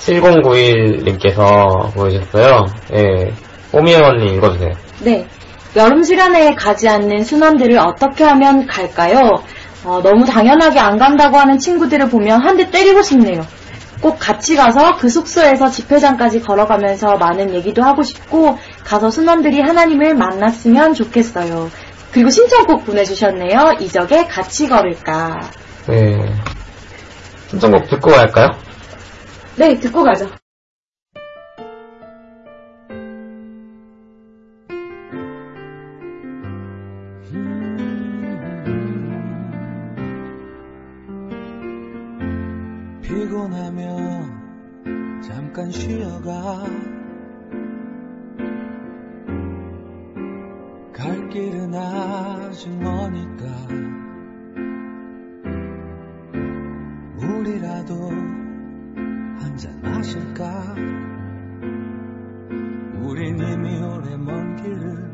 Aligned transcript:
7091님께서 0.00 1.92
보여주셨어요. 1.94 2.66
예. 2.96 3.32
꼬미애 3.72 3.96
언니 3.96 4.32
읽어주세요. 4.34 4.72
네. 5.00 5.26
여름 5.76 6.02
시간에 6.02 6.54
가지 6.54 6.88
않는 6.88 7.22
순환들을 7.24 7.78
어떻게 7.78 8.24
하면 8.24 8.66
갈까요? 8.66 9.20
어, 9.84 10.00
너무 10.02 10.24
당연하게 10.24 10.80
안 10.80 10.98
간다고 10.98 11.36
하는 11.38 11.58
친구들을 11.58 12.08
보면 12.10 12.44
한 12.44 12.56
대 12.56 12.70
때리고 12.70 13.02
싶네요. 13.02 13.42
꼭 14.02 14.16
같이 14.18 14.56
가서 14.56 14.96
그 14.96 15.08
숙소에서 15.08 15.68
집회장까지 15.68 16.40
걸어가면서 16.40 17.16
많은 17.18 17.54
얘기도 17.54 17.82
하고 17.82 18.02
싶고 18.02 18.58
가서 18.84 19.10
순원들이 19.10 19.60
하나님을 19.60 20.14
만났으면 20.14 20.94
좋겠어요. 20.94 21.70
그리고 22.10 22.30
신청곡 22.30 22.86
보내주셨네요. 22.86 23.74
이적에 23.80 24.24
같이 24.26 24.68
걸을까. 24.68 25.38
네. 25.86 26.16
신청곡 27.50 27.88
듣고 27.90 28.10
갈까요? 28.10 28.48
네, 29.56 29.78
듣고 29.78 30.04
가죠. 30.04 30.26
피곤하면 43.02 44.40
잠깐 45.22 45.70
쉬어가 45.70 46.64
갈 50.92 51.28
길은 51.28 51.74
아직 51.74 52.70
머니까 52.70 53.44
물이라도 57.16 58.39
한잔 59.50 59.80
마실까? 59.82 60.74
우린 63.02 63.36
이미 63.36 63.82
오래 63.82 64.16
먼 64.16 64.54
길을 64.56 65.10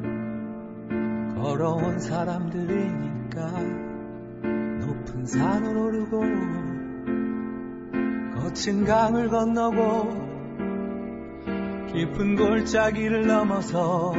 걸어온 1.37 1.99
사람들이니까 1.99 3.51
높은 4.85 5.25
산을 5.25 5.75
오르고 5.75 6.21
거친 8.35 8.85
강을 8.85 9.31
건너고 9.31 10.27
깊은 11.93 12.37
골짜기를 12.37 13.27
넘어서 13.27 14.13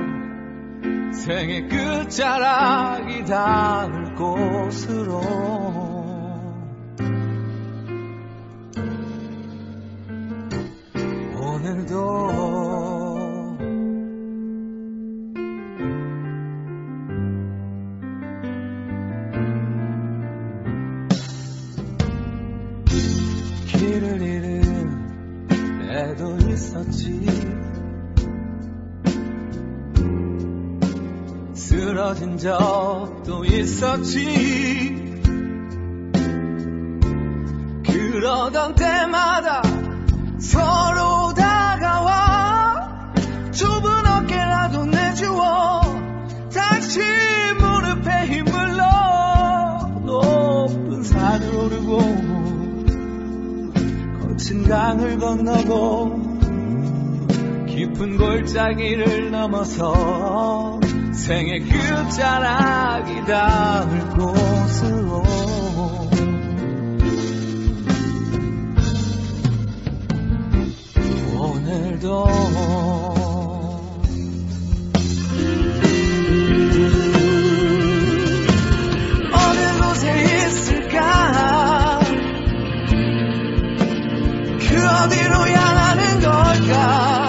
생의 1.11 1.69
끝자락이 1.69 3.23
닿을 3.25 4.16
곳으로 4.16 5.87
적도 33.27 33.43
있었지. 33.43 34.95
그러던 37.85 38.75
때마다 38.75 39.61
서로 40.39 41.33
다가와 41.35 43.13
좁은 43.51 44.07
어깨라도 44.07 44.85
내주어 44.85 45.81
다시 46.53 47.01
무릎에 47.59 48.27
힘을 48.27 48.77
넣어 48.77 49.89
높은 50.05 51.03
산을 51.03 51.53
오르고 51.53 51.97
거친 54.21 54.69
강을 54.69 55.17
건너고 55.19 56.15
깊은 57.67 58.17
골짜기를 58.17 59.31
넘어서 59.31 60.87
생의 61.17 61.59
끝자락이 61.61 63.25
닿을 63.25 64.09
곳으로. 64.11 65.23
오늘도 71.39 72.23
어느 79.33 79.81
곳에 79.81 80.23
있을까? 80.23 82.00
그 84.59 84.75
어디로 84.85 85.33
향하는 85.50 86.19
걸까 86.22 87.26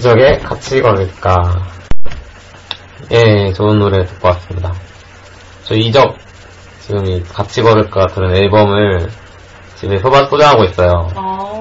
이적에 0.00 0.38
같이 0.38 0.80
걸을까. 0.80 1.62
예, 3.12 3.52
좋은 3.52 3.78
노래 3.78 4.02
듣고 4.06 4.28
왔습니다. 4.28 4.72
저 5.64 5.74
이적, 5.74 6.16
지금 6.80 7.04
이 7.04 7.22
같이 7.22 7.60
걸을까 7.60 8.06
들은 8.06 8.34
앨범을 8.34 9.10
집에 9.76 9.98
소바 9.98 10.24
소장하고 10.24 10.64
있어요. 10.64 11.10
아, 11.14 11.60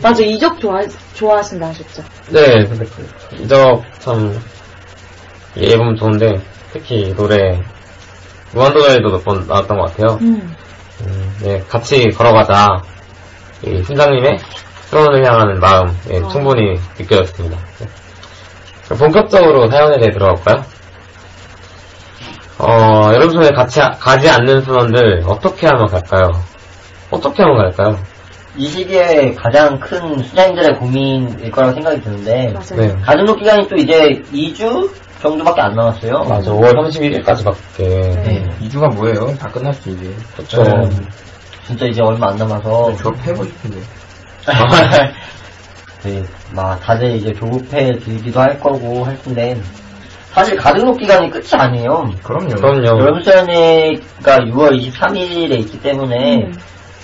맞아. 0.00 0.22
이적 0.22 0.60
좋아, 0.60 0.80
좋아하신다 1.14 1.66
하셨죠? 1.70 2.04
네, 2.28 2.64
근데 2.64 2.84
그 2.84 3.08
이적 3.42 3.82
참, 3.98 4.40
이 5.56 5.66
앨범 5.72 5.96
좋은데, 5.96 6.40
특히 6.72 7.08
이 7.08 7.14
노래, 7.16 7.60
무한도전에도 8.52 9.10
몇 9.10 9.24
번 9.24 9.44
나왔던 9.48 9.76
것 9.76 9.90
같아요. 9.90 10.16
음. 10.22 10.54
음, 11.00 11.36
예, 11.44 11.58
같이 11.68 12.08
걸어가자. 12.10 12.68
이 13.64 13.82
팀장님의 13.82 14.38
수원을 14.90 15.24
향하는 15.24 15.60
마음, 15.60 15.94
예, 16.10 16.18
어. 16.18 16.28
충분히 16.28 16.78
느껴졌습니다. 16.98 17.58
예. 17.82 18.94
본격적으로 18.96 19.68
사연에 19.68 19.98
대해 19.98 20.10
들어갈까요? 20.10 20.64
어, 22.58 23.12
여름 23.14 23.30
수원에 23.30 23.50
같이 23.50 23.80
아- 23.80 23.90
가지 23.90 24.28
않는 24.28 24.62
수원들 24.62 25.22
어떻게 25.26 25.66
하면 25.66 25.86
갈까요? 25.86 26.30
어떻게 27.10 27.42
하면 27.42 27.58
갈까요? 27.58 27.98
이 28.56 28.66
시기에 28.66 29.34
가장 29.34 29.78
큰 29.78 30.18
수장님들의 30.22 30.78
고민일 30.78 31.50
거라고 31.50 31.74
생각이 31.74 32.00
드는데. 32.00 32.54
네. 32.76 32.96
가등록 33.04 33.38
기간이 33.38 33.68
또 33.68 33.76
이제 33.76 34.20
2주 34.32 34.90
정도밖에 35.22 35.60
안 35.60 35.74
남았어요. 35.74 36.24
맞아, 36.28 36.50
5월 36.50 36.72
31일까지 36.74 37.44
밖에. 37.44 37.84
네. 37.86 38.48
2주가 38.62 38.92
뭐예요? 38.94 39.36
다 39.36 39.48
끝났지 39.48 39.90
이제. 39.90 40.12
그쵸. 40.36 40.64
진짜 41.66 41.86
이제 41.86 42.02
얼마 42.02 42.30
안 42.30 42.36
남아서 42.36 42.96
졸업해보고 42.96 43.44
싶은데. 43.44 43.78
네, 46.04 46.22
막 46.52 46.80
다들 46.80 47.16
이제 47.16 47.32
조급해 47.32 47.98
들기도 47.98 48.40
할 48.40 48.58
거고 48.60 49.04
할 49.04 49.20
텐데 49.22 49.60
사실 50.32 50.56
가등록 50.56 50.98
기간이 50.98 51.30
끝이 51.30 51.48
아니에요. 51.52 52.10
그럼요. 52.22 52.54
그럼요. 52.54 52.86
여름 52.86 53.20
수련회가 53.22 54.36
6월 54.38 54.80
23일에 54.80 55.58
있기 55.60 55.80
때문에 55.80 56.44
음. 56.44 56.52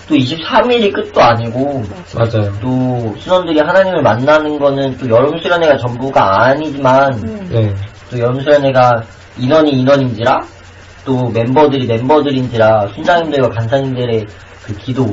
또 0.08 0.14
23일이 0.14 0.92
끝도 0.92 1.20
아니고 1.20 1.82
맞아요. 2.14 2.52
또 2.60 3.14
신원들이 3.18 3.58
하나님을 3.60 4.02
만나는 4.02 4.58
거는 4.58 4.98
또 4.98 5.08
여름 5.08 5.38
수련회가 5.38 5.78
전부가 5.78 6.44
아니지만 6.44 7.14
음. 7.24 7.48
네. 7.50 7.74
또 8.10 8.18
여름 8.18 8.40
수련회가 8.40 9.02
인원이 9.38 9.70
인원인지라 9.72 10.40
또 11.04 11.28
멤버들이 11.30 11.86
멤버들인지라 11.86 12.88
순장님들과 12.94 13.48
간사님들의 13.48 14.26
그 14.62 14.76
기도 14.76 15.04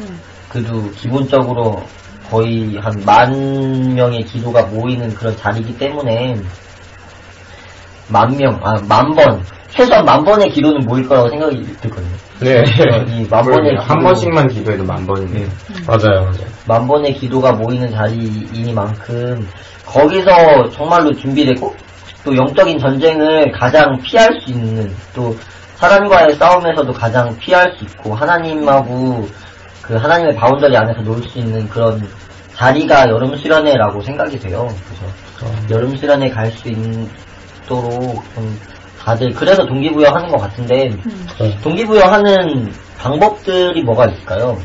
음. 0.00 0.20
그래도 0.56 0.90
기본적으로 0.92 1.82
거의 2.30 2.78
한 2.78 2.94
만 3.04 3.94
명의 3.94 4.24
기도가 4.24 4.62
모이는 4.66 5.12
그런 5.14 5.36
자리이기 5.36 5.76
때문에 5.76 6.34
만 8.08 8.34
명, 8.36 8.58
아, 8.62 8.72
만 8.88 9.14
번, 9.14 9.42
최소한 9.68 10.04
만 10.04 10.24
번의 10.24 10.48
기도는 10.50 10.86
모일 10.86 11.06
거라고 11.06 11.28
생각이 11.28 11.62
들거든요. 11.82 12.16
네. 12.40 12.62
이만 13.08 13.44
번의 13.44 13.76
한 13.76 13.98
기도, 13.98 14.00
번씩만 14.00 14.48
기도해도 14.48 14.84
만 14.84 15.06
번이네. 15.06 15.46
맞아요, 15.86 16.22
맞아요. 16.22 16.46
만 16.66 16.86
번의 16.88 17.12
기도가 17.14 17.52
모이는 17.52 17.90
자리이니만큼 17.90 19.46
거기서 19.84 20.70
정말로 20.70 21.12
준비되고 21.12 21.74
또 22.24 22.34
영적인 22.36 22.78
전쟁을 22.78 23.52
가장 23.52 23.98
피할 24.02 24.40
수 24.40 24.50
있는 24.50 24.90
또 25.14 25.36
사람과의 25.76 26.34
싸움에서도 26.36 26.90
가장 26.92 27.36
피할 27.38 27.70
수 27.76 27.84
있고 27.84 28.14
하나님하고 28.14 29.28
그 29.86 29.94
하나님의 29.94 30.34
boundary 30.36 30.76
안에서 30.76 31.00
놀 31.02 31.22
수 31.22 31.38
있는 31.38 31.68
그런 31.68 32.06
자리가 32.54 33.08
여름 33.08 33.36
수련회라고 33.36 34.00
생각이 34.02 34.38
돼요. 34.38 34.66
그래서 34.86 35.54
여름 35.70 35.96
수련회 35.96 36.30
갈 36.30 36.50
수 36.52 36.68
있도록 36.68 38.24
좀 38.34 38.58
다들 39.04 39.32
그래서 39.34 39.64
동기부여 39.66 40.10
하는 40.10 40.28
것 40.30 40.38
같은데 40.38 40.88
음. 41.06 41.26
네. 41.38 41.56
동기부여 41.62 42.04
하는 42.06 42.72
방법들이 42.98 43.82
뭐가 43.82 44.06
있을까요? 44.06 44.58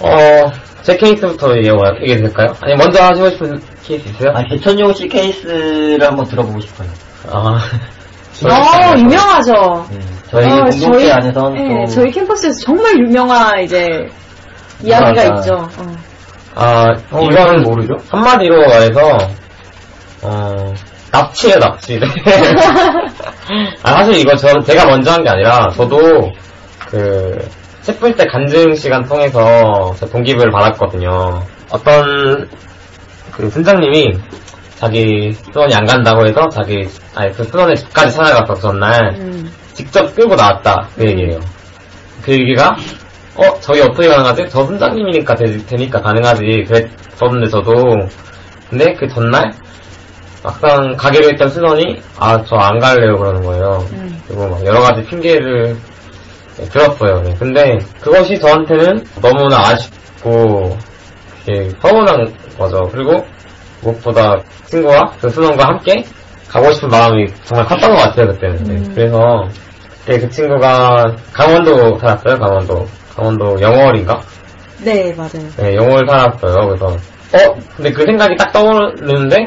어, 0.00 0.50
제 0.82 0.96
케이스부터 0.96 1.56
얘기해 1.56 2.18
될까요? 2.18 2.54
아니, 2.60 2.74
먼저 2.76 3.02
하시고 3.02 3.30
싶은 3.30 3.60
케이스 3.82 4.08
있어요? 4.08 4.32
아, 4.34 4.42
개천용 4.42 4.92
씨 4.92 5.08
케이스를 5.08 6.02
한번 6.02 6.26
들어보고 6.26 6.60
싶어요. 6.60 6.88
아, 7.30 7.58
어, 8.42 8.98
유명하죠. 8.98 9.52
음, 9.92 10.18
저희 10.30 10.46
어, 10.50 10.64
공동체 10.64 11.12
안에서는 11.12 11.54
네, 11.68 11.84
또 11.86 11.90
저희 11.92 12.10
캠퍼스에서 12.10 12.58
정말 12.64 12.98
유명한 12.98 13.62
이제 13.62 13.86
이야기가 14.82 15.10
맞아. 15.10 15.24
있죠. 15.40 15.54
어. 15.78 15.96
아, 16.56 16.86
어, 17.10 17.20
이거는 17.22 17.62
모르죠? 17.62 17.94
한마디로 18.10 18.56
말해서, 18.68 19.18
어, 20.22 20.74
납치예요, 21.12 21.56
납치. 21.58 21.98
네. 21.98 22.06
아, 23.82 23.92
사실 23.96 24.16
이거 24.16 24.34
저, 24.36 24.58
제가 24.60 24.86
먼저 24.86 25.12
한 25.12 25.22
게 25.22 25.30
아니라, 25.30 25.68
저도, 25.70 26.30
그, 26.90 27.48
셰플 27.82 28.14
때 28.16 28.24
간증 28.26 28.74
시간 28.74 29.04
통해서 29.04 29.94
저 29.98 30.06
동기부여를 30.06 30.52
받았거든요. 30.52 31.42
어떤, 31.70 32.48
그, 33.32 33.50
순장님이, 33.50 34.12
자기 34.84 35.32
수원이 35.52 35.74
안 35.74 35.86
간다고 35.86 36.26
해서, 36.26 36.46
자기, 36.50 36.86
아니, 37.14 37.32
그 37.32 37.42
수원의 37.44 37.74
집까지 37.76 38.14
찾아갔어, 38.14 38.54
전날. 38.60 39.14
음. 39.18 39.50
직접 39.72 40.14
끌고 40.14 40.36
나왔다 40.36 40.88
그 40.94 41.04
얘기예요. 41.04 41.40
그 42.22 42.32
얘기가 42.32 42.76
어 43.34 43.58
저희 43.60 43.80
어떻게 43.80 44.06
가능하지? 44.06 44.46
저 44.48 44.64
순장님이니까 44.64 45.34
되, 45.34 45.46
니까 45.76 46.00
가능하지 46.00 46.44
그랬었는데 46.68 47.50
저도 47.50 47.72
근데 48.70 48.94
그 48.94 49.08
전날 49.08 49.50
막상 50.44 50.94
가기로 50.96 51.26
했던 51.30 51.48
순원이 51.48 52.00
아 52.20 52.40
저 52.44 52.54
안 52.54 52.78
갈래요 52.78 53.16
그러는 53.18 53.42
거예요. 53.42 53.84
음. 53.94 54.22
그리고 54.28 54.48
막 54.48 54.64
여러 54.64 54.80
가지 54.80 55.02
핑계를 55.06 55.76
네, 56.58 56.64
들었어요. 56.66 57.22
네. 57.22 57.34
근데 57.36 57.76
그것이 58.00 58.38
저한테는 58.38 59.04
너무나 59.20 59.58
아쉽고 59.70 60.78
이게 61.48 61.68
서운한 61.82 62.32
거죠. 62.56 62.88
그리고 62.92 63.26
무엇보다 63.84 64.40
친구와 64.66 65.12
그 65.20 65.28
순원과 65.28 65.64
함께 65.64 66.02
가고 66.48 66.72
싶은 66.72 66.88
마음이 66.88 67.26
정말 67.44 67.66
컸던 67.66 67.90
것 67.90 67.96
같아요 67.96 68.26
그때는. 68.28 68.64
네. 68.64 68.74
음. 68.74 68.92
그래서 68.94 69.18
그때 70.04 70.18
그 70.18 70.28
친구가 70.28 71.16
강원도 71.32 71.98
살았어요. 71.98 72.38
강원도. 72.38 72.86
강원도 73.14 73.60
영월인가? 73.60 74.20
네, 74.82 75.14
맞아요. 75.16 75.48
네, 75.56 75.74
영월 75.76 76.06
살았어요. 76.06 76.66
그래서 76.68 76.86
어 76.86 77.54
근데 77.76 77.90
그 77.90 78.04
생각이 78.04 78.36
딱 78.36 78.52
떠오르는데 78.52 79.46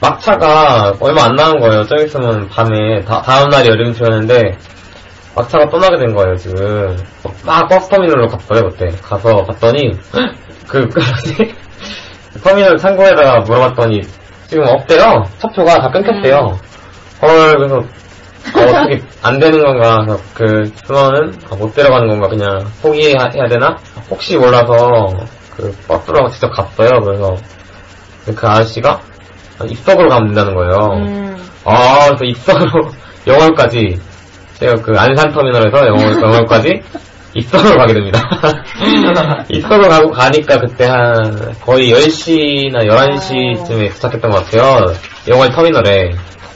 막차가 0.00 0.94
얼마 1.00 1.24
안 1.24 1.34
남은 1.34 1.60
거예요. 1.60 1.84
좀 1.84 1.98
있으면 1.98 2.48
밤에 2.48 3.00
다, 3.04 3.20
다음 3.22 3.48
날이 3.48 3.68
여름 3.68 3.92
추였는데 3.92 4.56
막차가 5.34 5.68
떠나게 5.68 5.96
된 5.98 6.14
거예요. 6.14 6.34
지금 6.36 6.96
막 7.44 7.68
버스 7.68 7.88
터미널로 7.88 8.28
갔어요. 8.28 8.68
그때 8.70 8.86
가서 9.02 9.44
봤더니 9.44 9.92
그, 10.68 10.88
그 10.88 11.00
터미널 12.42 12.76
창고에다가 12.76 13.40
물어봤더니 13.40 14.02
지금 14.46 14.64
없대요. 14.66 15.24
차표가 15.38 15.80
다 15.80 15.90
끊겼대요. 15.90 16.58
헐 17.20 17.56
그래서 17.56 17.82
아, 18.54 18.60
어떻게 18.60 19.02
안 19.22 19.38
되는 19.38 19.62
건가 19.62 19.98
그래서 20.06 20.22
그 20.34 20.72
수원은 20.86 21.34
아, 21.50 21.56
못 21.56 21.74
데려가는 21.74 22.08
건가 22.08 22.28
그냥 22.28 22.58
포기해야 22.82 23.28
되나 23.48 23.76
혹시 24.10 24.36
몰라서 24.36 25.08
그 25.56 25.76
버스로 25.86 26.28
직접 26.28 26.48
갔어요 26.50 27.00
그래서 27.00 27.36
그 28.34 28.46
아저씨가 28.46 29.00
입석으로 29.66 30.08
가면 30.08 30.28
된다는 30.28 30.54
거예요 30.54 30.76
음. 30.92 31.36
아 31.64 32.06
그래서 32.06 32.24
입석으로 32.24 32.90
영월까지 33.26 33.98
제가 34.54 34.74
그 34.76 34.94
안산 34.96 35.32
터미널에서 35.32 35.86
영월, 35.86 36.22
영월까지 36.22 36.82
입석으로 37.38 37.78
가게 37.78 37.94
됩니다. 37.94 38.20
입석으로 39.48 39.88
가고 39.88 40.10
가니까 40.10 40.60
그때 40.60 40.86
한 40.86 41.54
거의 41.60 41.92
10시나 41.92 42.86
11시쯤에 42.86 43.92
도착했던 43.92 44.30
것 44.30 44.44
같아요. 44.44 44.84
영월 45.28 45.50
터미널에. 45.50 46.10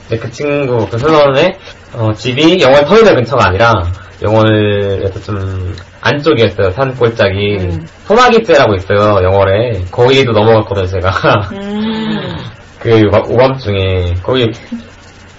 근데 0.07 0.17
그 0.21 0.29
친구 0.31 0.87
그 0.89 0.97
선원의 0.97 1.57
어, 1.93 2.11
집이 2.13 2.61
영월 2.61 2.85
터미널 2.85 3.15
근처가 3.15 3.47
아니라 3.47 3.73
영월에서 4.21 5.19
좀 5.21 5.75
안쪽이었어요. 6.01 6.71
산 6.71 6.93
골짜기. 6.95 7.57
음. 7.59 7.87
소나기째라고 8.07 8.75
있어요 8.75 9.19
영월에. 9.23 9.83
거기도 9.91 10.31
넘어갔거든요 10.33 10.87
제가. 10.87 11.49
음. 11.53 12.37
그막 12.79 13.31
오밤중에. 13.31 14.15
거기 14.23 14.51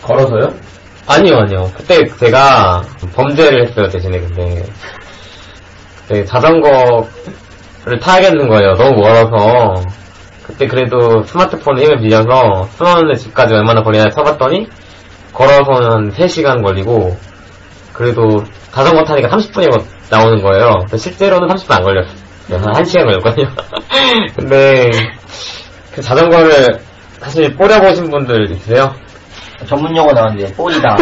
걸어서요? 0.03 0.53
아니요 1.07 1.37
아니요. 1.37 1.71
그때 1.77 2.03
제가 2.19 2.83
범죄를 3.15 3.67
했어요 3.67 3.87
대신에 3.89 4.19
근데 4.21 4.65
자전거를 6.27 7.99
타야겠는 8.01 8.49
거예요 8.49 8.75
너무 8.75 9.01
멀어서 9.01 9.75
그때 10.43 10.67
그래도 10.67 11.23
스마트폰에 11.23 11.85
힘을 11.85 11.99
빌려서 12.01 12.69
수원의 12.77 13.17
집까지 13.17 13.55
얼마나 13.55 13.83
거리나 13.83 14.11
쳐봤더니 14.11 14.69
걸어서는 15.33 15.91
한 15.91 16.13
3시간 16.13 16.63
걸리고 16.63 17.17
그래도 17.93 18.45
자전거 18.73 19.05
타니까 19.05 19.29
30분이면 19.29 19.83
나오는 20.11 20.43
거예요 20.43 20.79
근데 20.81 20.97
실제로는 20.97 21.49
30분 21.49 21.73
안 21.73 21.83
걸렸어요 21.83 22.15
한 22.51 22.73
1시간 22.83 23.05
걸렸거든요 23.05 23.49
근데 24.37 24.91
그 25.95 26.03
자전거를 26.03 26.81
사실 27.21 27.57
뿌려보신 27.57 28.11
분들 28.11 28.51
있으세요? 28.51 28.93
전문 29.67 29.97
용어 29.97 30.13
나왔는데 30.13 30.53
볼이다. 30.55 30.91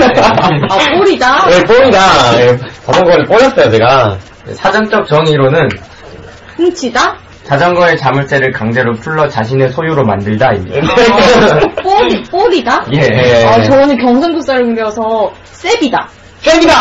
아, 0.71 0.97
꼴이다? 0.97 1.47
네, 1.49 1.65
뽀이다. 1.65 2.41
예, 2.41 2.57
자전거를 2.85 3.25
뽀렸어요, 3.25 3.71
제가. 3.71 4.19
사전적 4.47 5.07
정의로는 5.07 5.69
훔치다? 6.57 7.19
자전거의 7.45 7.99
자물쇠를 7.99 8.53
강제로 8.53 8.93
풀러 8.95 9.29
자신의 9.29 9.71
소유로 9.71 10.05
만들다입니다. 10.05 10.93
아, 10.93 11.83
꼴이, 11.83 12.23
꼴이다? 12.31 12.87
예. 12.95 13.01
예. 13.01 13.45
아, 13.45 13.63
저는 13.63 13.97
경상도 13.99 14.41
사람이라서 14.41 15.33
셉이다. 15.45 16.09
쌤이다! 16.43 16.73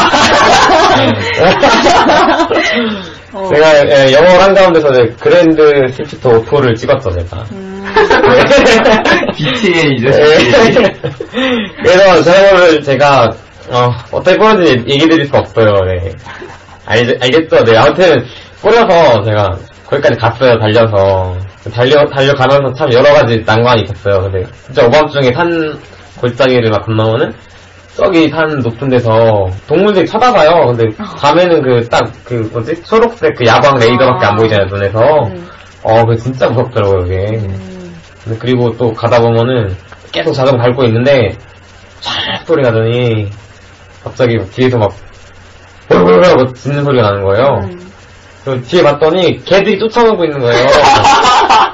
제가 3.31 3.77
예, 3.89 4.13
영어를 4.13 4.41
한 4.41 4.53
가운데서 4.53 4.91
네, 4.91 5.05
그랜드 5.19 5.87
스위프트 5.93 6.27
오토를 6.27 6.75
찍었죠, 6.75 7.11
제가. 7.11 7.45
음. 7.51 7.85
BTA죠. 9.35 10.09
네. 10.09 10.51
그래서 11.83 12.23
저거를 12.23 12.83
제가 12.83 13.29
어, 13.69 13.89
어떻게 14.11 14.37
꼬는지 14.37 14.83
얘기 14.87 15.07
드릴 15.07 15.25
수 15.27 15.35
없어요. 15.37 15.71
네. 15.85 16.11
알, 16.91 17.17
알겠죠? 17.21 17.63
네. 17.63 17.77
아무튼 17.77 18.25
꼬려서 18.61 19.23
제가 19.23 19.57
거기까지 19.87 20.19
갔어요. 20.19 20.59
달려서 20.59 21.37
달려 21.73 22.05
달려가면서 22.07 22.73
참 22.73 22.91
여러 22.93 23.13
가지 23.13 23.41
난관이 23.45 23.83
있었어요. 23.83 24.23
근데 24.23 24.43
진짜 24.65 24.85
오밤중에 24.85 25.31
산 25.33 25.79
골짜기를 26.19 26.69
막 26.69 26.85
건너면은 26.85 27.31
저기 27.95 28.29
산 28.29 28.59
높은 28.59 28.89
데서 28.89 29.47
동물들이 29.67 30.05
쳐다봐요. 30.05 30.67
근데 30.67 30.95
밤에는 30.97 31.61
그딱그 31.61 32.49
뭐지 32.51 32.83
초록색 32.83 33.35
그 33.35 33.45
야광 33.45 33.77
레이더밖에 33.77 34.25
안 34.25 34.35
보이잖아요 34.35 34.67
눈에서. 34.67 34.99
음. 35.27 35.47
어, 35.83 36.05
그 36.05 36.15
진짜 36.17 36.47
무섭더라고요 36.49 37.05
이게. 37.05 37.37
음. 37.37 37.95
근데 38.23 38.37
그리고 38.37 38.75
또 38.77 38.93
가다 38.93 39.19
보면은 39.19 39.75
계속 40.11 40.33
자전거 40.33 40.61
밟고 40.61 40.83
있는데 40.85 41.29
촤 42.01 42.45
소리 42.45 42.61
나더니 42.61 43.29
갑자기 44.03 44.37
뒤에서 44.51 44.77
막 44.77 44.91
볼볼볼 45.91 46.25
하고 46.25 46.53
짖는 46.53 46.83
소리가 46.83 47.09
나는 47.09 47.23
거예요. 47.23 47.45
음. 47.63 47.91
그리고 48.43 48.61
뒤에 48.63 48.83
봤더니 48.83 49.43
개들이 49.43 49.77
쫓아오고 49.79 50.23
있는 50.23 50.39
거예요. 50.39 50.67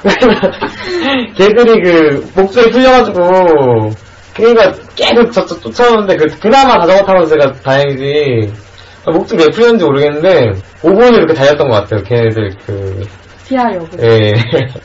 개들이 1.36 1.82
그 1.82 2.32
목소리 2.36 2.70
풀려가지고 2.72 3.92
그러니까 4.36 4.74
계속 4.96 5.32
저, 5.32 5.46
저, 5.46 5.60
쫓아오는데 5.60 6.18
그, 6.18 6.40
그나마 6.40 6.80
자전거 6.80 7.06
타면서 7.06 7.38
제가 7.38 7.54
다행이지 7.64 8.54
목소리 9.06 9.44
왜 9.44 9.48
풀렸는지 9.50 9.86
모르겠는데 9.86 10.52
5분을 10.82 11.14
이렇게 11.16 11.34
달렸던 11.34 11.70
것 11.70 11.76
같아요. 11.76 12.04
걔네들 12.04 12.52
그 12.66 13.04
피하려고. 13.48 13.88
예. 14.02 14.34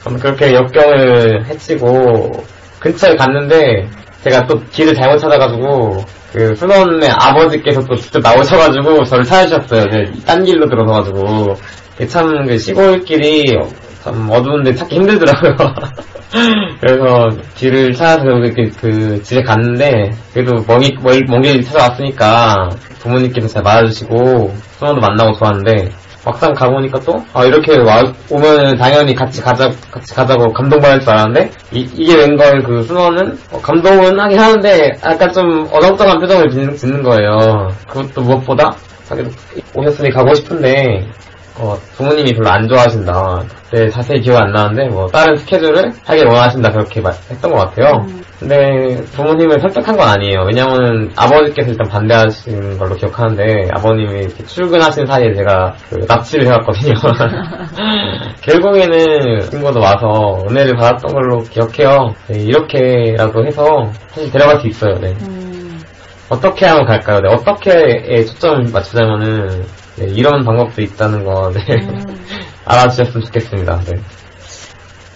아무튼 0.04 0.18
그렇게 0.18 0.54
역경을 0.54 1.46
해치고 1.46 2.44
근처에 2.78 3.16
갔는데 3.16 3.88
제가 4.22 4.46
또 4.46 4.60
길을 4.70 4.94
잘못 4.94 5.18
찾아가지고 5.18 6.04
그 6.32 6.54
순원의 6.56 7.10
아버지께서 7.10 7.84
또 7.84 7.94
직접 7.94 8.20
나오셔가지고 8.20 9.04
저를 9.04 9.24
찾아주셨어요. 9.24 9.84
네, 9.86 10.10
딴 10.24 10.44
길로 10.44 10.66
들어서가지고 10.68 11.54
참 12.08 12.46
그 12.46 12.58
시골길이 12.58 13.44
참 14.02 14.28
어두운데 14.30 14.74
찾기 14.74 14.96
힘들더라고요. 14.96 15.56
그래서 16.80 17.28
길을 17.54 17.92
찾아서 17.92 18.30
이렇게 18.30 18.70
그 18.80 19.22
집에 19.22 19.42
갔는데 19.42 20.10
그래도 20.32 20.54
먼, 20.66 20.80
멀, 21.02 21.20
먼길 21.28 21.62
찾아왔으니까 21.62 22.70
부모님께서 23.00 23.46
잘 23.48 23.62
맞아주시고 23.62 24.54
순원도 24.78 25.00
만나고 25.00 25.34
좋았는데 25.34 25.90
막상 26.24 26.52
가보니까 26.54 27.00
또, 27.00 27.22
아, 27.32 27.44
이렇게 27.44 27.76
와, 27.78 28.00
오면 28.30 28.76
당연히 28.76 29.14
같이 29.14 29.42
가자, 29.42 29.70
같이 29.90 30.14
가자고 30.14 30.52
감동받을 30.52 31.00
줄 31.00 31.10
알았는데, 31.10 31.50
이, 31.72 31.80
이게 31.94 32.14
웬걸 32.14 32.62
그 32.62 32.82
순원은, 32.82 33.38
어, 33.50 33.60
감동은 33.60 34.18
하긴 34.18 34.38
하는데, 34.38 34.92
약간 35.04 35.32
좀 35.32 35.66
어정쩡한 35.72 36.20
표정을 36.20 36.50
짓는, 36.50 36.76
짓는 36.76 37.02
거예요. 37.02 37.68
그것도 37.88 38.22
무엇보다, 38.22 38.70
자기도 39.08 39.30
오셨으니 39.74 40.10
가고 40.10 40.32
싶은데, 40.34 41.04
어, 41.58 41.76
부모님이 41.96 42.32
별로 42.34 42.48
안 42.50 42.66
좋아하신다. 42.66 43.42
그때 43.70 43.88
자세히 43.88 44.20
기억 44.20 44.40
안 44.40 44.52
나는데, 44.52 44.88
뭐, 44.88 45.06
다른 45.08 45.36
스케줄을 45.36 45.92
하길 46.04 46.26
원하신다. 46.26 46.70
그렇게 46.72 47.00
말- 47.00 47.12
했던 47.30 47.52
것 47.52 47.58
같아요. 47.58 48.06
근데 48.40 49.00
부모님을 49.12 49.60
설득한 49.60 49.96
건 49.96 50.08
아니에요. 50.08 50.44
왜냐면 50.46 51.12
아버지께서 51.14 51.70
일단 51.70 51.86
반대하신 51.88 52.76
걸로 52.78 52.96
기억하는데, 52.96 53.68
아버님이 53.72 54.28
출근하신 54.46 55.06
사이에 55.06 55.32
제가 55.34 55.74
그 55.90 56.04
납치를 56.08 56.46
해왔거든요. 56.46 56.94
결국에는 58.42 59.40
친구도 59.50 59.78
와서 59.80 60.44
은혜를 60.48 60.74
받았던 60.76 61.12
걸로 61.12 61.42
기억해요. 61.44 62.14
네, 62.28 62.40
이렇게라도 62.40 63.44
해서 63.46 63.64
사실 64.08 64.30
데려갈 64.32 64.58
수 64.60 64.66
있어요. 64.66 64.94
네. 65.00 65.14
음. 65.22 65.41
어떻게 66.32 66.64
하면 66.64 66.86
갈까요? 66.86 67.20
네, 67.20 67.28
어떻게에 67.28 68.24
초점을 68.24 68.72
맞추자면은 68.72 69.66
네, 69.96 70.06
이런 70.08 70.44
방법도 70.44 70.80
있다는 70.80 71.24
거 71.24 71.52
네. 71.52 71.60
음. 71.74 72.24
알아주셨으면 72.64 73.26
좋겠습니다. 73.26 73.80
네. 73.80 74.00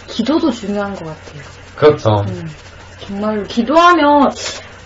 기도도 0.08 0.50
중요한 0.50 0.94
것 0.94 1.06
같아요. 1.06 1.42
그렇죠. 1.74 2.10
음. 2.28 2.42
정말로 3.00 3.42
기도하면 3.44 4.30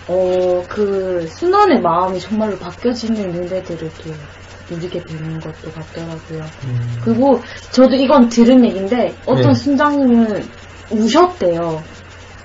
어, 0.07 0.63
그 0.69 1.27
순원의 1.27 1.81
마음이 1.81 2.19
정말로 2.19 2.57
바뀌어지는 2.57 3.35
은혜들을 3.35 3.91
또 4.03 4.73
누리게 4.73 5.03
되는 5.03 5.37
것도 5.39 5.71
같더라고요. 5.73 6.45
그리고 7.03 7.41
저도 7.71 7.95
이건 7.95 8.29
들은 8.29 8.63
얘기인데 8.63 9.13
어떤 9.25 9.47
네. 9.47 9.53
순장님은 9.53 10.49
우셨대요. 10.91 11.83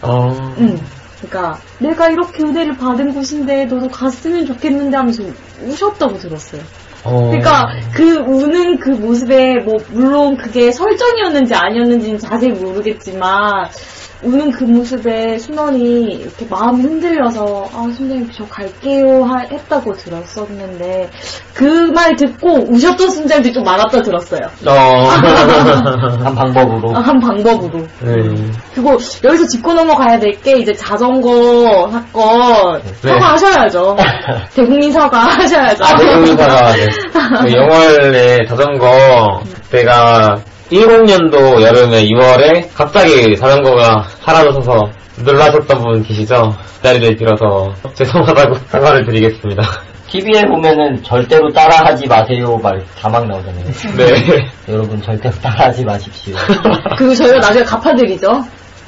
어, 0.02 0.54
응. 0.58 0.80
그러니까 1.18 1.58
내가 1.78 2.08
이렇게 2.08 2.42
은혜를 2.42 2.76
받은 2.76 3.14
곳인데 3.14 3.66
너도 3.66 3.88
갔으면 3.88 4.46
좋겠는데 4.46 4.96
하면서 4.96 5.22
우셨다고 5.64 6.18
들었어요. 6.18 6.62
어, 7.04 7.28
그러니까 7.28 7.68
그 7.94 8.16
우는 8.16 8.78
그 8.78 8.90
모습에 8.90 9.60
뭐 9.60 9.76
물론 9.90 10.36
그게 10.36 10.72
설정이었는지 10.72 11.54
아니었는지는 11.54 12.18
자세히 12.18 12.50
모르겠지만 12.52 13.68
우는 14.26 14.50
그 14.50 14.64
모습에 14.64 15.38
순원이 15.38 16.04
이렇게 16.14 16.46
마음이 16.50 16.82
흔들려서 16.82 17.68
아 17.72 17.82
순장님 17.96 18.30
저 18.32 18.44
갈게요 18.46 19.22
하- 19.24 19.40
했다고 19.50 19.92
들었었는데 19.94 21.10
그 21.54 21.86
말 21.96 22.14
듣고 22.16 22.66
우셨던 22.68 23.08
순장들이 23.10 23.54
좀 23.54 23.64
많았다 23.64 24.02
들었어요. 24.02 24.40
어, 24.66 24.72
한 26.22 26.34
방법으로. 26.34 26.94
아, 26.96 27.00
한 27.00 27.18
방법으로. 27.18 27.78
네. 28.00 28.12
그리고 28.74 28.98
여기서 29.24 29.46
짚고 29.46 29.72
넘어가야 29.72 30.18
될 30.18 30.32
게 30.42 30.58
이제 30.58 30.72
자전거 30.74 31.88
사건 31.90 32.82
네. 33.02 33.08
사과하셔야죠. 33.08 33.96
대국민 34.54 34.92
사과하셔야죠. 34.92 35.84
아, 35.84 35.96
대국민사가 35.96 36.72
네. 36.72 36.86
그 37.42 37.52
영월에 37.54 38.38
자전거 38.46 39.40
그때가 39.62 40.36
10년도 40.70 41.62
여름에 41.62 42.04
2월에 42.06 42.68
갑자기 42.74 43.36
자전거가 43.36 44.04
사라져서 44.20 44.90
놀라셨던 45.24 45.82
분 45.82 46.02
계시죠? 46.02 46.50
그 46.76 46.82
자리를 46.82 47.16
빌어서 47.16 47.72
죄송하다고 47.94 48.54
사과를 48.68 49.06
드리겠습니다. 49.06 49.62
TV에 50.08 50.42
보면은 50.42 51.02
절대로 51.02 51.50
따라하지 51.52 52.06
마세요 52.06 52.58
말 52.62 52.80
자막 52.96 53.26
나오잖아요. 53.26 53.64
네. 53.96 54.48
여러분 54.68 55.00
절대로 55.02 55.34
따라하지 55.36 55.84
마십시오. 55.84 56.36
그리고 56.96 57.14
저희가 57.14 57.38
나중에 57.38 57.64
갚아드리죠. 57.64 58.28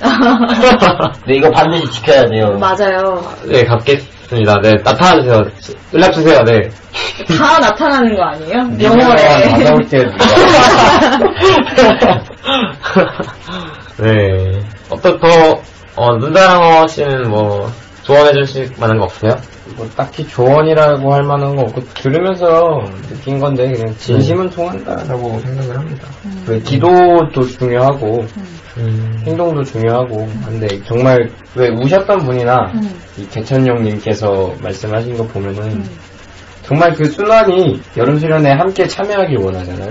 근데 1.25 1.35
이거 1.35 1.51
반드시 1.51 1.91
지켜야 1.93 2.25
돼요. 2.27 2.57
맞아요. 2.59 3.23
네, 3.47 3.65
갚겠습니다. 3.65 4.61
네, 4.63 4.71
나타나주세요. 4.85 5.45
연락주세요, 5.95 6.39
네. 6.45 6.71
다 7.37 7.59
나타나는 7.59 8.17
거 8.17 8.23
아니에요? 8.23 8.59
다 8.59 8.83
영월에. 8.83 9.65
나올 9.65 9.85
때 9.89 10.05
네. 13.99 14.61
어떤 14.91 15.19
더, 15.21 15.27
어, 15.97 16.17
눈다랑어 16.17 16.87
씨는 16.87 17.29
뭐, 17.31 17.71
조언해 18.03 18.33
주실 18.33 18.71
만한 18.79 18.99
거 18.99 19.05
없어요? 19.05 19.37
뭐 19.77 19.87
딱히 19.95 20.27
조언이라고 20.27 21.13
할 21.13 21.23
만한 21.25 21.55
거 21.57 21.63
없고 21.63 21.83
들으면서 21.95 22.81
느낀 23.09 23.39
건데 23.39 23.71
그냥 23.71 23.95
진심은 23.99 24.49
통한다라고 24.51 25.39
생각을 25.41 25.77
합니다. 25.79 26.09
그 26.47 26.59
기도도 26.63 27.43
중요하고 27.43 28.21
음, 28.21 28.58
행동도 29.27 29.63
중요하고 29.63 30.29
근데 30.45 30.67
정말 30.85 31.29
왜 31.57 31.69
우셨던 31.69 32.19
분이나 32.19 32.73
음. 32.75 33.01
이 33.17 33.27
개천영님께서 33.29 34.55
말씀하신 34.63 35.17
거 35.17 35.27
보면은 35.27 35.83
정말 36.63 36.93
그 36.93 37.05
순환이 37.07 37.81
여름 37.97 38.19
수련회 38.19 38.51
함께 38.53 38.87
참여하길 38.87 39.39
원하잖아요. 39.39 39.89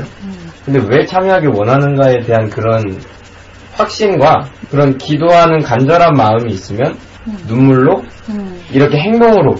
근데 0.65 0.79
왜 0.89 1.06
참여하길 1.06 1.50
원하는가에 1.50 2.20
대한 2.22 2.50
그런 2.50 2.84
확신과 3.74 4.50
그런 4.70 4.98
기도하는 4.98 5.62
간절한 5.62 6.13
마음이 6.13 6.51
있으면 6.53 6.96
눈물로 7.48 8.03
음. 8.29 8.62
이렇게 8.72 8.98
행동으로 8.98 9.56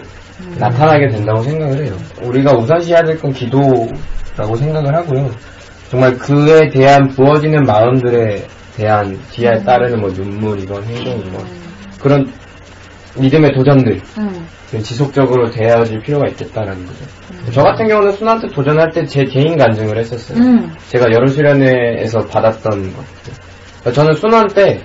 나타나게 0.57 1.07
된다고 1.10 1.41
생각을 1.41 1.86
해요. 1.86 1.96
우리가 2.22 2.53
우선시해야 2.53 3.01
될 3.03 3.17
건 3.17 3.31
기도라고 3.31 4.55
생각을 4.55 4.96
하고요. 4.96 5.29
정말 5.89 6.17
그에 6.17 6.69
대한 6.69 7.07
부어지는 7.10 7.63
마음들에 7.63 8.46
대한 8.77 9.19
뒤에 9.31 9.63
따르는 9.63 10.00
뭐 10.00 10.10
눈물이건 10.12 10.84
행동이건 10.84 11.46
그런 12.00 12.31
믿음의 13.17 13.53
도전들 13.53 14.00
음. 14.19 14.48
지속적으로 14.84 15.50
되어질 15.50 16.01
필요가 16.01 16.27
있겠다라는 16.27 16.86
거죠. 16.86 17.00
저 17.51 17.63
같은 17.63 17.88
경우는 17.88 18.12
순한테 18.12 18.48
도전할 18.50 18.91
때 18.91 19.05
제 19.05 19.24
개인 19.24 19.57
간증을 19.57 19.98
했었어요. 19.98 20.38
음. 20.38 20.72
제가 20.89 21.05
여름 21.12 21.27
수련회에서 21.27 22.19
받았던 22.27 22.93
것들. 22.93 23.93
저는 23.93 24.13
순환 24.13 24.48
때, 24.48 24.81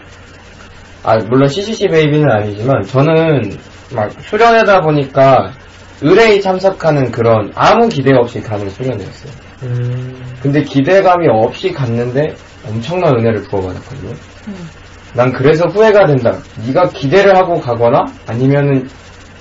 아, 1.03 1.17
물론 1.29 1.49
CCC 1.49 1.89
베이비는 1.89 2.31
아니지만, 2.31 2.83
저는 2.85 3.59
막 3.95 4.11
수련회다 4.23 4.81
보니까 4.83 5.53
의뢰에 6.01 6.41
참석하는 6.41 7.11
그런 7.11 7.51
아무 7.57 7.89
기대 7.89 8.15
없이 8.15 8.41
가는 8.41 8.71
수련회였어요. 8.71 9.33
음, 9.65 10.23
근데 10.41 10.63
기대감이 10.63 11.27
없이 11.29 11.73
갔는데 11.73 12.35
엄청난 12.65 13.19
은혜를 13.19 13.43
부어받았거든요. 13.43 14.15
음. 14.49 14.71
난 15.15 15.33
그래서 15.33 15.67
후회가 15.69 16.07
된다. 16.07 16.43
네가 16.67 16.91
기대를 16.91 17.37
하고 17.37 17.61
가거나 17.61 18.15
아니면은 18.27 18.91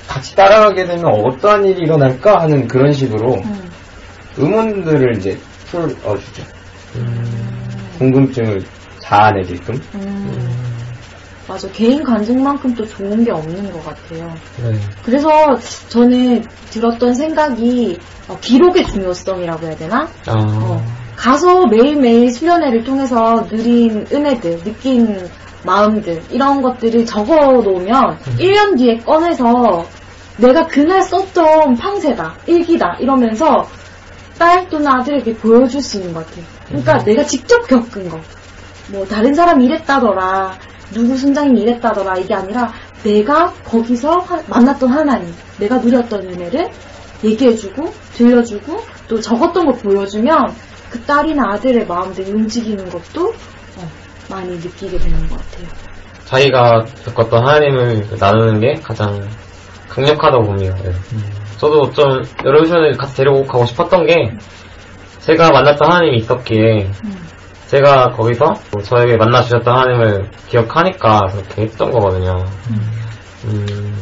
같이 0.08 0.36
따라가게 0.36 0.86
되면 0.86 1.06
어떠한 1.06 1.66
일이 1.66 1.84
일어날까 1.84 2.42
하는 2.42 2.68
그런 2.68 2.92
식으로 2.92 3.36
음. 3.36 3.72
의문들을 4.38 5.18
이제 5.18 5.42
풀어주죠. 5.66 6.44
궁금증을 7.98 8.66
자아내게끔. 9.00 9.75
음. 9.96 10.62
맞아. 11.48 11.68
개인 11.70 12.04
간증만큼 12.04 12.75
또 12.75 12.86
좋은 12.86 13.24
게 13.24 13.32
없는 13.32 13.72
것 13.72 13.84
같아요. 13.84 14.38
네. 14.58 14.80
그래서 15.04 15.30
저는 15.90 16.44
들었던 16.70 17.13
생각이 17.13 18.00
어, 18.28 18.38
기록의 18.40 18.86
중요성이라고 18.86 19.68
해야 19.68 19.75
되나? 19.75 20.08
아, 20.28 20.34
어, 20.34 21.00
가서 21.25 21.68
매일매일 21.68 22.32
수련회를 22.32 22.84
통해서 22.84 23.46
누린 23.48 24.08
은혜들, 24.12 24.63
느낀 24.63 25.30
마음들, 25.63 26.24
이런 26.32 26.63
것들을 26.63 27.06
적어 27.06 27.62
놓으면 27.62 28.18
1년 28.40 28.75
뒤에 28.75 28.98
꺼내서 28.98 29.86
내가 30.38 30.66
그날 30.66 31.04
썼던 31.04 31.75
팡세다, 31.75 32.34
일기다, 32.48 32.98
이러면서 33.00 33.68
딸 34.40 34.68
또는 34.70 34.88
아들에게 34.88 35.36
보여줄 35.36 35.84
수 35.84 35.98
있는 35.98 36.12
것 36.16 36.25
같아요. 36.25 36.44
그러니까 36.68 36.98
내가 37.04 37.24
직접 37.24 37.68
겪은 37.68 38.10
거. 38.10 38.20
뭐, 38.88 39.06
다른 39.06 39.36
사람이 39.36 39.63
이랬다더라, 39.66 40.58
누구 40.92 41.16
순장님이 41.16 41.62
이랬다더라, 41.62 42.18
이게 42.18 42.34
아니라 42.34 42.74
내가 43.04 43.54
거기서 43.63 44.18
하- 44.22 44.42
만났던 44.48 44.90
하나님, 44.90 45.32
내가 45.60 45.78
누렸던 45.78 46.22
은혜를 46.24 46.68
얘기해주고, 47.24 47.94
들려주고, 48.16 48.80
또 49.08 49.22
적었던 49.22 49.66
걸 49.66 49.75
보여주면 49.84 50.56
그 50.92 51.02
딸이나 51.04 51.54
아들의 51.54 51.88
마음들이 51.88 52.32
움직이는 52.32 52.90
것도 52.90 53.30
어, 53.30 53.90
많이 54.30 54.50
느끼게 54.58 54.98
되는 54.98 55.28
것 55.30 55.38
같아요. 55.38 55.68
자기가 56.26 56.86
겪었던 57.06 57.48
하나님을 57.48 58.08
나누는 58.20 58.60
게 58.60 58.74
가장 58.82 59.22
강력하다고 59.88 60.44
봅니다. 60.44 60.76
네. 60.84 60.92
저도 61.58 61.92
좀 61.92 62.22
여러 62.46 62.64
시간을 62.66 62.98
같이 62.98 63.16
데리고 63.18 63.46
가고 63.46 63.66
싶었던 63.66 64.06
게 64.06 64.34
제가 65.20 65.52
만났던 65.52 65.90
하나님이 65.90 66.18
있었기에 66.18 66.92
제가 67.68 68.12
거기서 68.12 68.54
뭐 68.74 68.82
저에게 68.84 69.16
만나주셨던 69.16 69.74
하나님을 69.74 70.30
기억하니까 70.48 71.22
그렇게 71.32 71.62
했던 71.64 71.92
거거든요. 71.92 72.44
음, 73.46 73.96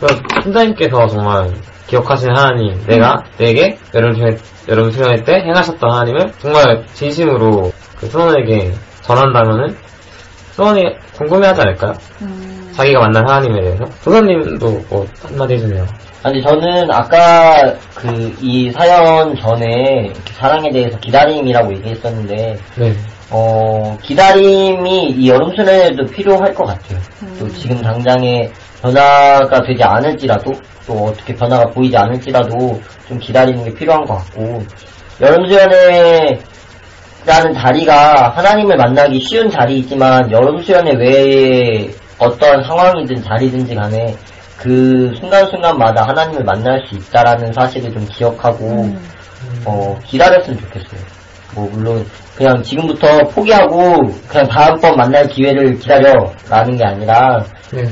그래서 0.00 0.22
선자님께서 0.42 1.06
정말 1.08 1.52
기억하시는 1.88 2.36
하나님, 2.36 2.80
내가 2.86 3.24
내게 3.38 3.76
여름 3.94 4.14
수련, 4.14 4.38
여름 4.68 4.90
수련회 4.90 5.22
때 5.24 5.40
행하셨던 5.40 5.90
하나님을 5.90 6.32
정말 6.38 6.84
진심으로 6.94 7.72
그 7.98 8.06
수원에게 8.06 8.72
전한다면은 9.02 9.76
수원이 10.52 10.84
궁금해하지 11.16 11.60
않을까요? 11.62 11.92
음, 12.22 12.70
자기가 12.74 13.00
만난 13.00 13.28
하나님에 13.28 13.60
대해서. 13.62 13.84
소사님도 14.02 14.84
뭐 14.90 15.06
한마디 15.26 15.54
해주세요. 15.54 15.84
아니 16.22 16.42
저는 16.42 16.90
아까 16.92 17.74
그 17.94 18.28
이 18.40 18.70
사연 18.72 19.34
전에 19.36 20.12
사랑에 20.38 20.70
대해서 20.70 20.98
기다림이라고 20.98 21.72
얘기했었는데 21.74 22.58
네. 22.76 22.92
어 23.30 23.96
기다림이 24.02 25.10
이 25.10 25.28
여름 25.28 25.50
수련에도 25.50 26.04
필요할 26.06 26.54
것 26.54 26.64
같아요. 26.66 26.98
또 27.38 27.48
지금 27.48 27.80
당장에 27.82 28.48
변화가 28.82 29.62
되지 29.62 29.82
않을지라도 29.82 30.52
또 30.88 31.04
어떻게 31.04 31.34
변화가 31.34 31.66
보이지 31.66 31.96
않을지라도 31.96 32.80
좀 33.06 33.18
기다리는 33.18 33.62
게 33.62 33.74
필요한 33.74 34.04
것 34.06 34.16
같고 34.16 34.62
여름 35.20 35.46
수련회라는 35.46 36.40
자리가 37.54 38.30
하나님을 38.30 38.76
만나기 38.76 39.20
쉬운 39.20 39.50
자리이지만 39.50 40.32
여름 40.32 40.62
수련회 40.62 40.92
외에 40.96 41.90
어떤 42.18 42.64
상황이든 42.64 43.22
자리든지 43.22 43.74
간에 43.74 44.16
그 44.56 45.12
순간순간마다 45.20 46.08
하나님을 46.08 46.42
만날 46.42 46.84
수 46.88 46.96
있다라는 46.96 47.52
사실을 47.52 47.92
좀 47.92 48.04
기억하고 48.06 48.92
어, 49.64 49.96
기다렸으면 50.04 50.58
좋겠어요. 50.58 51.00
뭐 51.54 51.68
물론 51.70 52.04
그냥 52.34 52.62
지금부터 52.62 53.18
포기하고 53.34 54.08
그냥 54.28 54.48
다음번 54.48 54.96
만날 54.96 55.26
기회를 55.28 55.78
기다려라는 55.78 56.76
게 56.76 56.84
아니라 56.84 57.44
네. 57.72 57.84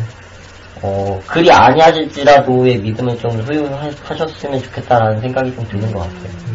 어, 0.82 1.20
그리 1.26 1.50
아니하실지라도의 1.50 2.78
믿음을 2.78 3.18
좀 3.18 3.30
소유하셨으면 3.42 4.62
좋겠다라는 4.62 5.20
생각이 5.20 5.54
좀 5.54 5.66
드는 5.68 5.92
것 5.92 6.00
같아요. 6.00 6.46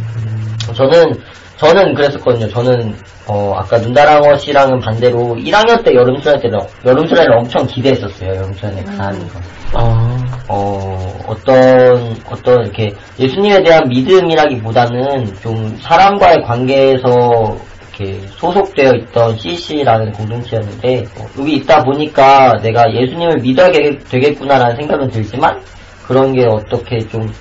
저는, 0.75 1.13
저는 1.57 1.93
그랬었거든요. 1.95 2.47
저는, 2.49 2.95
어, 3.27 3.53
아까 3.55 3.77
눈다랑어 3.77 4.35
씨랑은 4.37 4.79
반대로 4.79 5.35
1학년 5.35 5.83
때 5.83 5.93
여름수련 5.93 6.39
때, 6.39 6.49
여름수련을 6.85 7.33
엄청 7.37 7.65
기대했었어요. 7.65 8.35
여름수련에 8.35 8.83
가는 8.83 9.19
거. 9.27 9.39
아, 9.73 10.43
어, 10.47 11.19
어떤, 11.27 12.15
어떤 12.29 12.61
이렇게 12.63 12.93
예수님에 13.19 13.63
대한 13.63 13.87
믿음이라기보다는 13.87 15.33
좀 15.41 15.77
사람과의 15.81 16.43
관계에서 16.43 17.57
이렇게 18.01 18.27
소속되어 18.37 18.93
있던 18.95 19.37
CC라는 19.37 20.11
공동체였는데, 20.13 21.05
어, 21.19 21.25
여기 21.39 21.53
있다 21.57 21.83
보니까 21.83 22.57
내가 22.61 22.91
예수님을 22.91 23.37
믿어야 23.41 23.71
되겠구나라는 23.71 24.75
생각은 24.75 25.09
들지만, 25.09 25.61
그런 26.07 26.33
게 26.33 26.45
어떻게 26.45 26.97
좀 27.07 27.31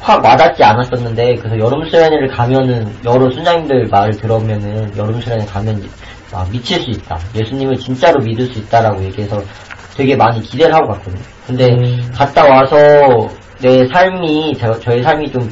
확 0.00 0.24
와닿지 0.24 0.64
않았었는데, 0.64 1.34
그래서 1.36 1.58
여름 1.58 1.84
수련회를 1.84 2.28
가면은, 2.28 2.90
여러 3.04 3.30
순장님들 3.30 3.88
말을 3.90 4.12
들으면은, 4.16 4.96
여름 4.96 5.20
수련회 5.20 5.44
가면 5.44 5.82
아, 6.32 6.46
미칠 6.50 6.80
수 6.80 6.88
있다. 6.90 7.18
예수님을 7.34 7.76
진짜로 7.76 8.18
믿을 8.22 8.46
수 8.46 8.60
있다라고 8.60 9.02
얘기해서 9.04 9.42
되게 9.96 10.16
많이 10.16 10.40
기대를 10.40 10.72
하고 10.74 10.88
갔거든요. 10.92 11.20
근데 11.46 11.66
음. 11.72 12.10
갔다 12.14 12.44
와서 12.44 13.28
내 13.60 13.86
삶이, 13.88 14.54
저, 14.58 14.72
저의 14.78 15.02
삶이 15.02 15.30
좀 15.32 15.50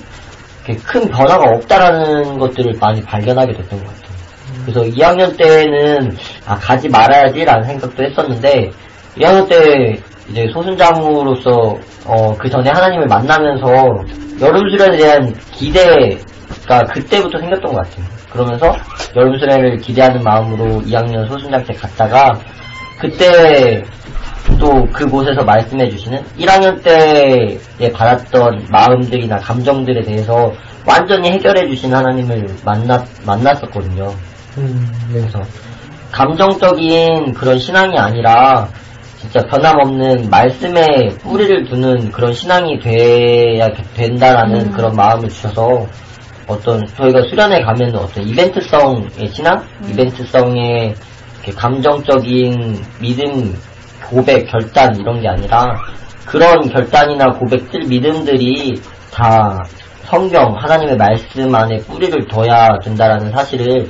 큰 0.76 1.08
변화가 1.08 1.50
없다라는 1.56 2.38
것들을 2.38 2.74
많이 2.80 3.02
발견하게 3.02 3.52
됐던 3.52 3.78
것 3.78 3.86
같아요. 3.86 4.07
그래서 4.68 4.82
2학년 4.82 5.34
때는 5.38 6.14
아 6.46 6.54
가지 6.56 6.88
말아야지라는 6.88 7.64
생각도 7.64 8.04
했었는데 8.04 8.70
2학년 9.16 9.48
때 9.48 9.98
이제 10.28 10.46
소순장으로서 10.52 11.74
어, 12.04 12.36
그 12.36 12.50
전에 12.50 12.68
하나님을 12.68 13.06
만나면서 13.06 13.66
여름 14.40 14.68
수련에 14.68 14.96
대한 14.98 15.34
기대가 15.52 16.84
그때부터 16.92 17.38
생겼던 17.38 17.72
것 17.72 17.76
같아요. 17.76 18.04
그러면서 18.30 18.76
여름 19.16 19.38
수련을 19.38 19.78
기대하는 19.78 20.22
마음으로 20.22 20.82
2학년 20.82 21.26
소순장 21.28 21.64
때 21.64 21.72
갔다가 21.72 22.38
그때 23.00 23.82
또 24.60 24.84
그곳에서 24.92 25.44
말씀해 25.44 25.88
주시는 25.88 26.22
1학년 26.38 26.82
때에 26.82 27.90
받았던 27.92 28.66
마음들이나 28.70 29.36
감정들에 29.36 30.02
대해서 30.02 30.52
완전히 30.86 31.30
해결해 31.30 31.68
주신 31.68 31.94
하나님을 31.94 32.48
만났, 32.64 33.06
만났었거든요. 33.24 34.12
음, 34.58 34.92
네. 35.12 35.20
그래서 35.20 35.40
감정적인 36.12 37.34
그런 37.34 37.58
신앙이 37.58 37.96
아니라 37.98 38.68
진짜 39.18 39.40
변함없는 39.48 40.30
말씀에 40.30 41.08
뿌리를 41.22 41.68
두는 41.68 42.10
그런 42.12 42.32
신앙이 42.32 42.78
돼야 42.80 43.68
된다라는 43.94 44.70
그런 44.70 44.94
마음을 44.94 45.28
주셔서 45.28 45.86
어떤 46.46 46.86
저희가 46.86 47.22
수련회 47.28 47.62
가면 47.62 47.94
어떤 47.96 48.26
이벤트성의 48.26 49.28
신앙, 49.30 49.62
이벤트성의 49.88 50.94
이렇게 51.34 51.52
감정적인 51.52 52.82
믿음, 53.00 53.54
고백, 54.08 54.50
결단 54.50 54.96
이런 54.98 55.20
게 55.20 55.28
아니라 55.28 55.74
그런 56.24 56.68
결단이나 56.70 57.32
고백들, 57.32 57.86
믿음들이 57.88 58.80
다 59.12 59.62
성경, 60.04 60.54
하나님의 60.56 60.96
말씀 60.96 61.54
안에 61.54 61.76
뿌리를 61.78 62.26
둬야 62.28 62.78
된다라는 62.82 63.30
사실을 63.32 63.88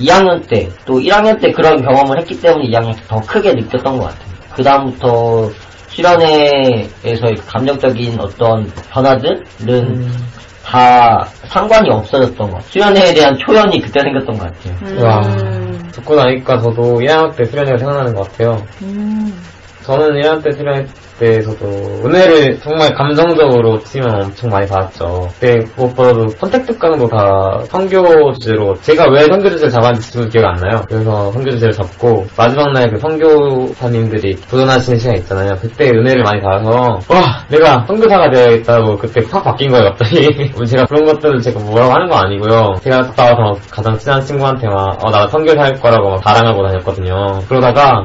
2학년 0.00 0.46
때, 0.48 0.68
또 0.84 0.94
1학년 1.00 1.40
때 1.40 1.50
그런 1.52 1.82
경험을 1.82 2.18
했기 2.20 2.40
때문에 2.40 2.68
2학년 2.70 2.94
때 2.94 3.02
더 3.08 3.20
크게 3.20 3.52
느꼈던 3.54 3.98
것 3.98 4.04
같아요. 4.04 4.28
그 4.54 4.62
다음부터 4.62 5.50
수련회에서의 5.88 7.36
감정적인 7.46 8.20
어떤 8.20 8.70
변화들은 8.90 10.10
다 10.64 11.26
상관이 11.46 11.88
없어졌던 11.90 12.50
것. 12.50 12.62
수련회에 12.70 13.14
대한 13.14 13.36
초연이 13.38 13.80
그때 13.80 14.00
생겼던 14.00 14.36
것 14.38 14.44
같아요. 14.44 15.04
와, 15.04 15.20
듣고 15.92 16.14
나니까 16.14 16.58
저도 16.60 16.98
1학년 17.00 17.34
때 17.36 17.44
수련회가 17.44 17.78
생각나는 17.78 18.14
것 18.14 18.30
같아요. 18.30 18.62
음. 18.82 19.32
저는 19.84 20.20
1년 20.20 20.42
때 20.44 20.52
수련회 20.52 20.86
때에서도 21.18 21.66
은혜를 22.04 22.60
정말 22.60 22.92
감정적으로 22.94 23.78
치면 23.80 24.24
엄청 24.24 24.50
많이 24.50 24.66
받았죠. 24.66 25.28
그때 25.40 25.56
무엇보다도 25.76 26.28
선택 26.38 26.78
강도 26.78 27.08
다 27.08 27.60
선교 27.68 28.32
주제로 28.34 28.74
제가 28.82 29.08
왜 29.10 29.22
선교 29.24 29.48
주제를 29.50 29.70
잡았는지 29.70 30.10
지금 30.12 30.28
기억 30.28 30.44
안 30.46 30.54
나요. 30.56 30.82
그래서 30.88 31.32
선교 31.32 31.50
주제를 31.50 31.72
잡고 31.72 32.26
마지막 32.36 32.72
날 32.72 32.88
그 32.88 32.96
선교사님들이 32.98 34.36
도전하시는 34.50 34.98
시간 34.98 35.16
있잖아요. 35.16 35.50
그때 35.60 35.90
은혜를 35.90 36.22
많이 36.22 36.40
받아서 36.40 36.70
와 37.08 37.44
내가 37.48 37.84
선교사가 37.86 38.30
되어야겠다고 38.30 38.96
그때 38.96 39.20
확 39.30 39.44
바뀐 39.44 39.70
거예요 39.70 39.84
갑자기. 39.90 40.28
제가 40.68 40.84
그런 40.86 41.04
것들을 41.04 41.40
제가 41.40 41.60
뭐라고 41.60 41.92
하는 41.92 42.08
건 42.08 42.24
아니고요. 42.26 42.74
제가 42.82 43.02
갔다 43.02 43.24
와서 43.34 43.60
가장 43.70 43.96
친한 43.98 44.20
친구한테 44.22 44.68
막 44.68 44.98
어 45.04 45.10
나 45.10 45.26
선교사 45.28 45.62
할 45.62 45.72
거라고 45.74 46.10
막 46.10 46.22
자랑하고 46.22 46.66
다녔거든요. 46.66 47.40
그러다가 47.48 48.02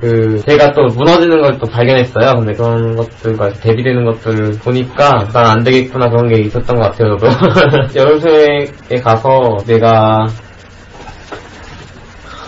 그 0.00 0.40
제가 0.46 0.72
또 0.72 0.86
무너지는 0.96 1.40
걸 1.42 1.50
또 1.60 1.66
발견했어요. 1.66 2.39
근데 2.40 2.54
그런 2.54 2.96
것들과 2.96 3.52
대비되는 3.54 4.04
것들을 4.04 4.58
보니까 4.58 5.28
난 5.32 5.46
안 5.50 5.62
되겠구나 5.64 6.08
그런 6.10 6.28
게 6.28 6.40
있었던 6.40 6.76
것 6.76 6.82
같아요. 6.90 7.16
저도 7.18 7.28
여름수에 7.98 9.00
가서 9.02 9.58
내가 9.66 10.26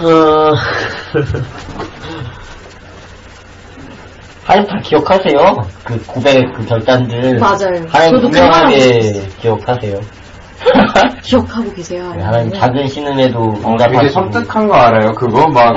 어... 0.01 0.53
하나님 4.45 4.69
다 4.69 4.77
기억하세요. 4.83 5.39
그 5.85 6.03
고백 6.07 6.53
그 6.57 6.65
결단들. 6.67 7.39
맞아요. 7.39 7.57
저도 7.57 7.93
말하고 7.93 8.21
분명하게 8.21 9.13
기억하세요. 9.41 10.01
기억하고 11.23 11.73
계세요. 11.73 12.13
네, 12.17 12.23
하나님 12.23 12.53
작은 12.53 12.87
신음에도 12.87 13.55
되게 13.55 13.69
응답하시고. 13.69 14.09
섬뜩한 14.09 14.69
거 14.69 14.75
알아요? 14.75 15.13
그거 15.13 15.49
막 15.49 15.75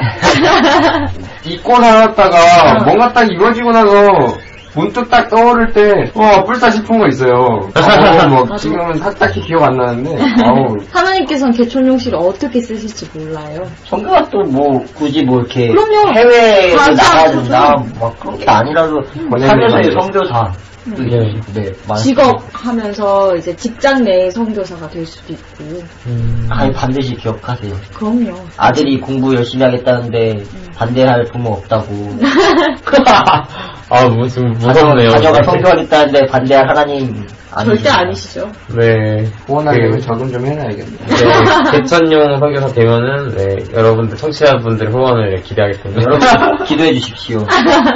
잊고 1.46 1.76
살았다가 1.76 2.84
뭔가 2.86 3.12
딱 3.14 3.24
이루어지고 3.32 3.72
나서 3.72 4.36
문득 4.76 5.10
딱 5.10 5.30
떠오를 5.30 5.72
때, 5.72 6.12
와, 6.16 6.44
뿔싸 6.44 6.70
싶은 6.70 7.00
거 7.00 7.08
있어요. 7.08 7.32
어, 7.34 8.28
뭐. 8.28 8.46
지금은 8.60 9.00
딱 9.00 9.18
딱히 9.18 9.40
기억 9.42 9.64
안 9.64 9.78
나는데, 9.78 10.18
아우, 10.44 10.76
하나님께서는 10.92 11.54
개촌용실을 11.54 12.18
어떻게 12.20 12.60
쓰실지 12.60 13.08
몰라요. 13.18 13.64
성교가 13.86 14.24
또뭐 14.30 14.84
굳이 14.94 15.24
뭐 15.24 15.40
이렇게 15.40 15.70
그럼요. 15.70 16.14
해외에. 16.14 16.76
된다 16.76 17.76
막 18.02 18.20
그런 18.20 18.38
게 18.38 18.46
아니라도 18.46 19.02
살면서의 19.40 19.84
거죠. 19.84 20.02
성교사 20.02 20.52
네. 20.86 21.34
네 21.54 21.72
많- 21.88 21.98
직업 21.98 22.44
하면서 22.54 23.36
이제 23.36 23.56
직장 23.56 24.04
내 24.04 24.30
선교사가 24.30 24.88
될 24.90 25.06
수도 25.06 25.34
있고. 25.34 25.82
음... 26.08 26.48
아니 26.52 26.72
반드시 26.74 27.16
기억하세요 27.16 27.74
그럼요. 27.94 28.36
아들이 28.58 29.00
공부 29.00 29.34
열심히 29.36 29.64
하겠다는데 29.64 30.44
반대할 30.76 31.24
부모 31.32 31.52
없다고 31.54 32.18
아 33.90 34.08
무슨 34.10 34.52
무섭네요. 34.54 35.10
자녀가 35.12 35.44
성교하겠다는데 35.44 36.26
반대할 36.28 36.68
하나님 36.68 37.26
아니시죠. 37.56 37.90
아니시죠. 37.92 38.52
네. 38.78 39.24
후원하려면 39.48 39.92
그- 39.92 40.02
적응 40.02 40.32
좀 40.32 40.46
해놔야겠네. 40.46 40.98
네, 41.08 41.72
개천용 41.80 42.38
선교사 42.40 42.68
되면은 42.68 43.36
네, 43.36 43.56
여러분들 43.74 44.18
청취자분들 44.18 44.92
후원을 44.92 45.42
기대하겠습니다. 45.42 46.02
여러분 46.04 46.66
기도해 46.66 46.94
주십시오 46.94 47.40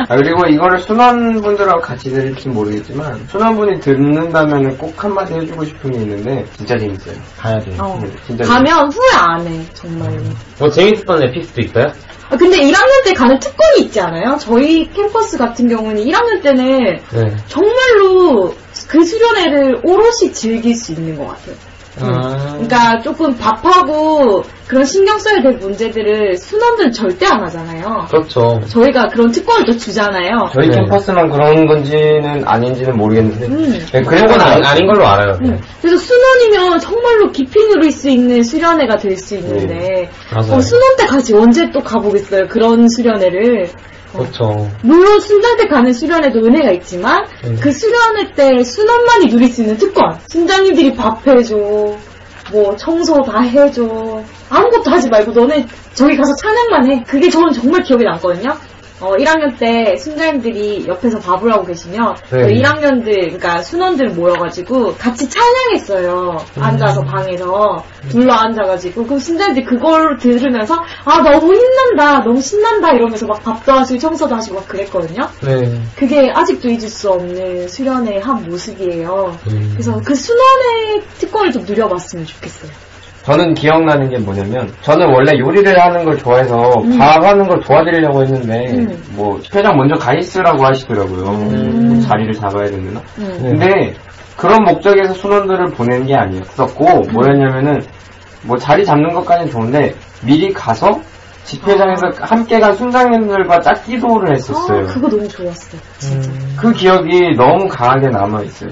아, 0.08 0.16
그리고 0.16 0.46
이거를 0.48 0.80
순원분들하고 0.80 1.82
같이 1.82 2.10
들을지 2.10 2.48
모르겠지만, 2.50 3.28
순원분이 3.30 3.80
듣는다면 3.82 4.78
꼭 4.78 5.04
한마디 5.04 5.34
해주고 5.34 5.66
싶은 5.66 5.92
게 5.92 6.00
있는데, 6.00 6.46
진짜 6.56 6.78
재밌어요. 6.78 7.16
가야 7.38 7.60
돼요 7.60 7.76
어. 7.80 8.00
네, 8.02 8.10
진짜 8.26 8.44
가면 8.46 8.90
후회 8.92 9.18
안 9.18 9.46
해, 9.48 9.66
정말로. 9.74 10.18
뭐 10.60 10.70
재밌었던 10.70 11.24
에피소드 11.24 11.62
있어요? 11.62 11.86
아, 12.32 12.38
근데 12.38 12.58
1학년 12.60 13.04
때 13.06 13.14
가는 13.14 13.38
특권이 13.40 13.82
있지 13.86 14.00
않아요? 14.00 14.38
저희 14.40 14.88
캠퍼스 14.92 15.36
같은 15.38 15.68
경우는 15.68 16.04
1학년 16.06 16.44
때는 16.44 16.98
네. 17.12 17.36
정말로 17.48 18.54
그 18.90 19.06
수련회를 19.06 19.82
오롯이 19.84 20.34
즐길 20.34 20.76
수 20.76 20.92
있는 20.94 21.16
것 21.16 21.28
같아요. 21.28 21.56
아. 22.00 22.54
그러니까 22.54 23.02
조금 23.02 23.38
밥하고 23.38 24.44
그런 24.70 24.86
신경 24.86 25.18
써야 25.18 25.42
될 25.42 25.54
문제들을 25.54 26.38
순원들은 26.38 26.92
절대 26.92 27.26
안 27.26 27.42
하잖아요. 27.44 28.06
그렇죠. 28.08 28.60
저희가 28.68 29.08
그런 29.08 29.32
특권을 29.32 29.66
또 29.66 29.76
주잖아요. 29.76 30.48
저희 30.54 30.68
네. 30.70 30.76
캠퍼스만 30.76 31.28
그런 31.32 31.66
건지는 31.66 32.48
아닌지는 32.48 32.96
모르겠는데, 32.96 33.48
음. 33.48 33.80
네, 33.92 34.02
그런 34.04 34.28
건 34.28 34.40
아니, 34.40 34.64
아닌 34.64 34.86
걸로 34.86 35.08
알아요. 35.08 35.40
음. 35.44 35.60
그래서 35.82 35.98
순원이면 35.98 36.80
정말로 36.82 37.32
깊이 37.32 37.68
누릴 37.68 37.92
수 37.92 38.12
있는 38.12 38.44
수련회가 38.44 38.98
될 38.98 39.18
수 39.18 39.36
있는데 39.38 40.10
맞아요. 40.34 40.54
어, 40.54 40.62
순원 40.62 40.96
때 40.98 41.06
같이 41.06 41.34
언제 41.34 41.72
또 41.72 41.82
가보겠어요 41.82 42.48
그런 42.48 42.88
수련회를 42.88 43.68
그렇죠. 44.14 44.70
물론 44.84 45.20
순장 45.20 45.58
때 45.58 45.68
가는 45.68 45.92
수련회도 45.92 46.40
은혜가 46.40 46.72
있지만 46.74 47.26
음. 47.44 47.58
그 47.60 47.72
수련회 47.72 48.34
때 48.36 48.64
순원만이 48.64 49.30
누릴 49.30 49.50
수 49.50 49.62
있는 49.62 49.78
특권 49.78 50.18
순장님들이 50.28 50.94
밥 50.94 51.26
해줘 51.28 51.56
뭐 52.52 52.76
청소 52.78 53.22
다 53.24 53.42
해줘 53.42 54.22
아무것도 54.50 54.90
하지 54.90 55.10
말고 55.10 55.32
너네 55.32 55.66
저기 55.94 56.18
가서 56.18 56.34
찬양만 56.36 56.92
해 56.92 57.04
그게 57.04 57.30
저는 57.30 57.54
정말 57.54 57.84
기억에 57.84 58.04
남거든요 58.04 58.58
어, 59.02 59.14
1학년 59.14 59.58
때 59.58 59.96
순장님들이 59.96 60.86
옆에서 60.88 61.20
밥을 61.20 61.52
하고 61.54 61.66
계시면 61.66 62.16
네. 62.32 62.38
그 62.42 62.48
1학년들 62.48 63.06
그러니까 63.06 63.62
순원들 63.62 64.10
모여가지고 64.10 64.96
같이 64.96 65.30
찬양했어요 65.30 66.38
음. 66.58 66.64
앉아서 66.64 67.04
방에서 67.04 67.84
둘러 68.10 68.34
앉아가지고 68.34 69.06
그 69.06 69.20
순장님들이 69.20 69.66
그걸 69.66 70.18
들으면서 70.18 70.76
아 71.06 71.22
너무 71.22 71.54
힘난다 71.54 72.20
너무 72.24 72.42
신난다 72.42 72.92
이러면서 72.92 73.26
막 73.26 73.42
밥도 73.42 73.72
하시고 73.72 74.00
청소도 74.00 74.36
하시고 74.36 74.56
막 74.56 74.68
그랬거든요 74.68 75.30
네. 75.42 75.82
그게 75.96 76.32
아직도 76.34 76.68
잊을 76.70 76.82
수 76.82 77.10
없는 77.10 77.70
수련의 77.70 78.20
한 78.20 78.44
모습이에요 78.44 79.38
음. 79.48 79.70
그래서 79.74 80.02
그 80.04 80.14
순원의 80.14 81.04
특권을 81.20 81.54
좀 81.54 81.64
누려봤으면 81.64 82.26
좋겠어요 82.26 82.89
저는 83.24 83.54
기억나는 83.54 84.10
게 84.10 84.18
뭐냐면 84.18 84.72
저는 84.82 85.08
원래 85.08 85.38
요리를 85.38 85.80
하는 85.80 86.06
걸 86.06 86.18
좋아해서 86.18 86.56
음. 86.84 86.98
밥 86.98 87.24
하는 87.24 87.48
걸 87.48 87.60
도와드리려고 87.60 88.22
했는데 88.22 88.72
음. 88.74 89.04
뭐 89.12 89.40
회장 89.54 89.78
먼저 89.78 89.96
가 89.96 90.14
있으라고 90.14 90.66
하시더라고요. 90.66 91.26
음. 91.30 91.90
뭐 91.90 92.02
자리를 92.02 92.34
잡아야 92.34 92.66
되나? 92.66 93.02
음. 93.20 93.38
근데 93.42 93.94
그런 94.38 94.64
목적에서 94.64 95.14
순원들을 95.14 95.66
보낸 95.72 96.06
게 96.06 96.16
아니었었고 96.16 97.12
뭐였냐면은 97.12 97.82
뭐 98.44 98.58
자리 98.58 98.86
잡는 98.86 99.14
것까지는 99.14 99.52
좋은데 99.52 99.94
미리 100.26 100.54
가서 100.54 101.02
집회장에서 101.44 102.12
함께 102.22 102.60
간 102.60 102.74
순장님들과 102.76 103.60
짝 103.60 103.84
기도를 103.84 104.34
했었어요. 104.34 104.88
아, 104.88 104.94
그거 104.94 105.10
너무 105.10 105.28
좋았어요 105.28 105.82
진짜 105.98 106.32
그 106.58 106.72
기억이 106.72 107.36
너무 107.36 107.68
강하게 107.68 108.08
남아 108.10 108.44
있어요. 108.44 108.70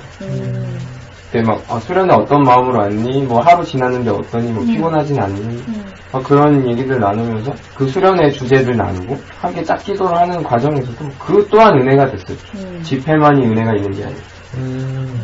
음. 1.38 1.38
그때 1.38 1.42
막 1.42 1.64
아, 1.70 1.80
수련회 1.80 2.14
어떤 2.14 2.44
마음으로 2.44 2.80
왔니? 2.80 3.24
뭐 3.24 3.42
하루 3.42 3.64
지났는데 3.64 4.10
어떠니? 4.10 4.52
뭐 4.52 4.64
피곤하진 4.64 5.20
않니? 5.20 5.42
음. 5.68 5.94
막 6.12 6.24
그런 6.24 6.68
얘기들 6.68 7.00
나누면서 7.00 7.54
그 7.76 7.88
수련회 7.88 8.32
주제들 8.32 8.76
나누고 8.76 9.18
함께 9.38 9.64
짝 9.64 9.84
기도를 9.84 10.18
하는 10.18 10.42
과정에서도 10.44 11.12
그 11.20 11.48
또한 11.52 11.78
은혜가 11.80 12.10
됐어요. 12.12 12.38
음. 12.56 12.82
집회만이 12.82 13.46
은혜가 13.46 13.76
있는 13.76 13.92
게 13.92 14.04
아니고. 14.04 14.22
음, 14.56 15.22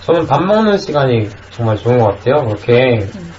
저는 0.00 0.26
밥 0.26 0.42
먹는 0.44 0.76
시간이 0.78 1.30
정말 1.50 1.76
좋은 1.76 1.98
것 1.98 2.06
같아요. 2.06 2.44
그렇게 2.46 3.06
음. 3.16 3.32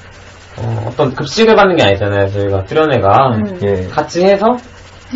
어, 0.58 0.92
떤 0.96 1.14
급식을 1.14 1.56
받는 1.56 1.76
게 1.76 1.84
아니잖아요. 1.84 2.28
저희가 2.28 2.64
수련회가 2.68 3.36
음. 3.36 3.60
예. 3.64 3.88
같이 3.88 4.24
해서 4.24 4.62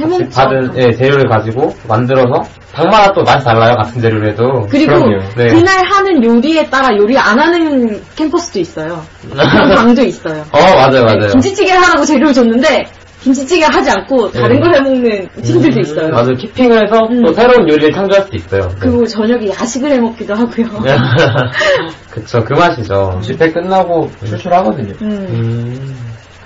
같이 0.02 0.30
받은 0.30 0.72
예, 0.78 0.92
재료를 0.92 1.30
가지고 1.30 1.76
만들어서 1.88 2.42
방마다 2.74 3.14
또 3.14 3.22
맛이 3.24 3.46
달라요. 3.46 3.76
같은 3.76 4.02
재료를 4.02 4.32
해도. 4.32 4.66
그리고 4.70 4.94
그럼요. 4.96 5.20
네. 5.38 5.46
그날 5.48 5.86
하는 5.86 6.24
요리에 6.24 6.70
따라 6.70 6.96
요리 6.98 7.18
안 7.18 7.40
하는 7.40 8.02
캠퍼스도 8.16 8.60
있어요. 8.60 9.04
그런 9.30 9.70
방도 9.76 10.02
있어요. 10.04 10.42
어 10.52 10.60
맞아요 10.60 11.04
맞아요. 11.06 11.32
김치찌개를 11.32 11.80
하라고 11.82 12.04
재료를 12.06 12.34
줬는데 12.34 12.86
김치찌개 13.22 13.64
하지 13.64 13.90
않고 13.92 14.32
다른 14.32 14.56
네. 14.56 14.60
걸 14.60 14.76
해먹는 14.76 15.30
팀들도 15.44 15.80
있어요. 15.80 16.10
맞아요. 16.10 16.34
키핑을 16.34 16.84
해서 16.86 17.00
음. 17.10 17.24
또 17.24 17.32
새로운 17.32 17.70
요리를 17.70 17.94
창조할 17.94 18.24
수도 18.26 18.36
있어요. 18.36 18.62
네. 18.68 18.76
그리고 18.80 19.06
저녁에 19.06 19.48
야식을 19.50 19.92
해먹기도 19.92 20.34
하고요. 20.34 20.66
그쵸 22.10 22.44
그 22.44 22.54
맛이죠. 22.54 23.20
집회 23.24 23.52
끝나고 23.52 24.12
출출하거든요. 24.26 24.94
음, 25.04 25.10
음. 25.30 25.96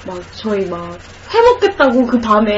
막 0.06 0.20
저희 0.34 0.66
막 0.68 0.98
해먹겠다고 1.30 2.06
그 2.06 2.20
밤에 2.20 2.52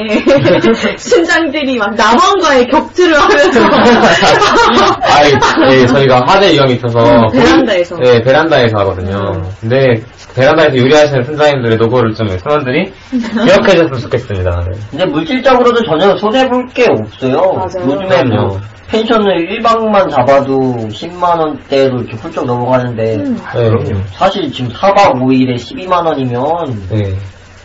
순장들이 0.97 1.77
막 1.77 1.95
남원과의 1.95 2.67
격투를 2.67 3.19
하면서 3.19 3.59
아이, 5.01 5.33
예, 5.71 5.85
저희가 5.87 6.23
화재 6.25 6.51
위험이 6.53 6.73
있어서. 6.73 6.99
음, 6.99 7.27
베란다에서. 7.31 7.95
음. 7.95 8.01
네, 8.01 8.21
베란다에서 8.21 8.77
하거든요. 8.79 9.41
근데, 9.59 10.01
베란다에서 10.35 10.77
요리하시는 10.77 11.23
선장님들의 11.23 11.77
노고를 11.77 12.13
좀 12.13 12.27
선원들이 12.27 12.91
기억해 13.11 13.75
줬으면 13.75 13.99
좋겠습니다. 13.99 14.65
네. 14.71 14.79
근데 14.91 15.05
물질적으로도 15.05 15.83
전혀 15.85 16.15
손해볼 16.17 16.67
게 16.69 16.85
없어요 16.89 17.53
맞아요. 17.53 17.91
요즘에 17.91 18.23
뭐. 18.23 18.59
펜션을 18.89 19.47
1박만 19.61 20.09
잡아도 20.09 20.57
10만원대로 20.89 21.99
이렇게 21.99 22.15
훌쩍 22.17 22.45
넘어가는데 22.45 23.15
음. 23.17 23.35
네. 23.55 23.69
그럼요. 23.69 24.01
사실 24.13 24.51
지금 24.51 24.71
4박 24.71 25.13
5일에 25.21 25.55
12만원이면 25.55 26.89
네, 26.89 27.15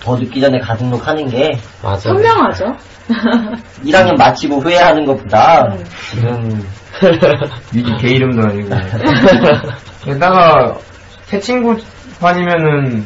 더 0.04 0.16
늦기 0.16 0.38
전에 0.40 0.58
가등록 0.58 1.06
하는 1.08 1.26
게 1.28 1.52
맞아요. 1.82 1.98
현명하죠. 2.04 2.64
1학년 3.84 4.16
마치고 4.18 4.60
후회하는 4.60 5.06
것보다 5.06 5.72
음. 5.72 5.84
지금 6.10 6.66
유지 7.74 7.90
개 8.00 8.14
이름도 8.14 8.42
아니고. 8.46 8.68
게다가 10.04 10.74
새 11.24 11.40
친구 11.40 11.74
반이면은 12.20 13.04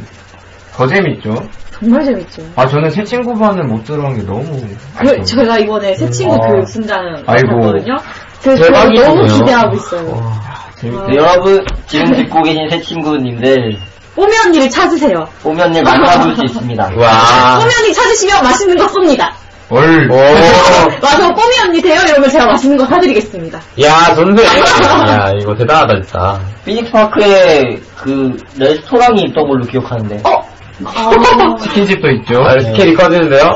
더 0.74 0.86
재밌죠. 0.88 1.34
정말 1.70 2.04
재밌죠. 2.04 2.42
아 2.56 2.66
저는 2.66 2.90
새 2.90 3.04
친구 3.04 3.32
반을 3.38 3.62
못 3.64 3.84
들어간 3.84 4.14
게 4.16 4.22
너무. 4.24 4.60
그. 4.98 5.22
제가 5.22 5.58
이번에 5.58 5.94
새 5.94 6.10
친구 6.10 6.34
아. 6.34 6.38
교육 6.48 6.66
순장 6.68 7.22
아이고. 7.26 7.60
갔거든요. 7.60 7.96
그래서 8.42 8.64
대박이네요. 8.64 9.06
너무 9.06 9.22
기대하고 9.26 9.76
있어요. 9.76 10.10
와, 10.16 10.32
재밌. 10.76 10.96
네, 11.06 11.16
여러분 11.16 11.64
지금 11.86 12.12
듣고 12.12 12.42
계신 12.42 12.68
새 12.68 12.80
친구님들 12.80 13.78
꼬미 14.18 14.36
언니를 14.44 14.68
찾으세요. 14.68 15.28
오면을 15.44 15.80
만나볼 15.80 16.34
수 16.34 16.44
있습니다. 16.44 16.90
와. 16.98 17.58
꼬미 17.60 17.70
언니 17.80 17.94
찾으시면 17.94 18.42
맛있는 18.42 18.76
거 18.76 18.84
쏩니다. 18.88 19.30
얼. 19.70 20.10
오. 20.10 20.16
와서 20.16 21.32
꼬미 21.34 21.54
언니 21.64 21.80
돼요? 21.80 22.00
이러면 22.04 22.28
제가 22.28 22.46
맛있는 22.46 22.76
거 22.76 22.84
사드리겠습니다. 22.86 23.60
야, 23.80 24.12
좋네. 24.16 24.42
야, 25.08 25.30
이거 25.40 25.54
대단하다, 25.54 26.00
진짜. 26.02 26.40
피닉스 26.64 26.90
파크에 26.90 27.78
그 27.94 28.36
레스토랑이 28.56 29.22
있던 29.28 29.46
걸로 29.46 29.64
기억하는데. 29.66 30.20
아, 30.24 31.56
치킨집도 31.62 32.10
있죠. 32.10 32.42
아, 32.42 32.58
스케일이 32.58 32.94
커지는데요? 32.94 33.54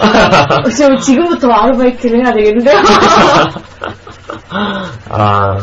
저 0.79 0.97
지금부터 0.97 1.49
아르바이트를 1.51 2.25
해야 2.25 2.33
되겠는데요? 2.35 2.79
아, 5.11 5.59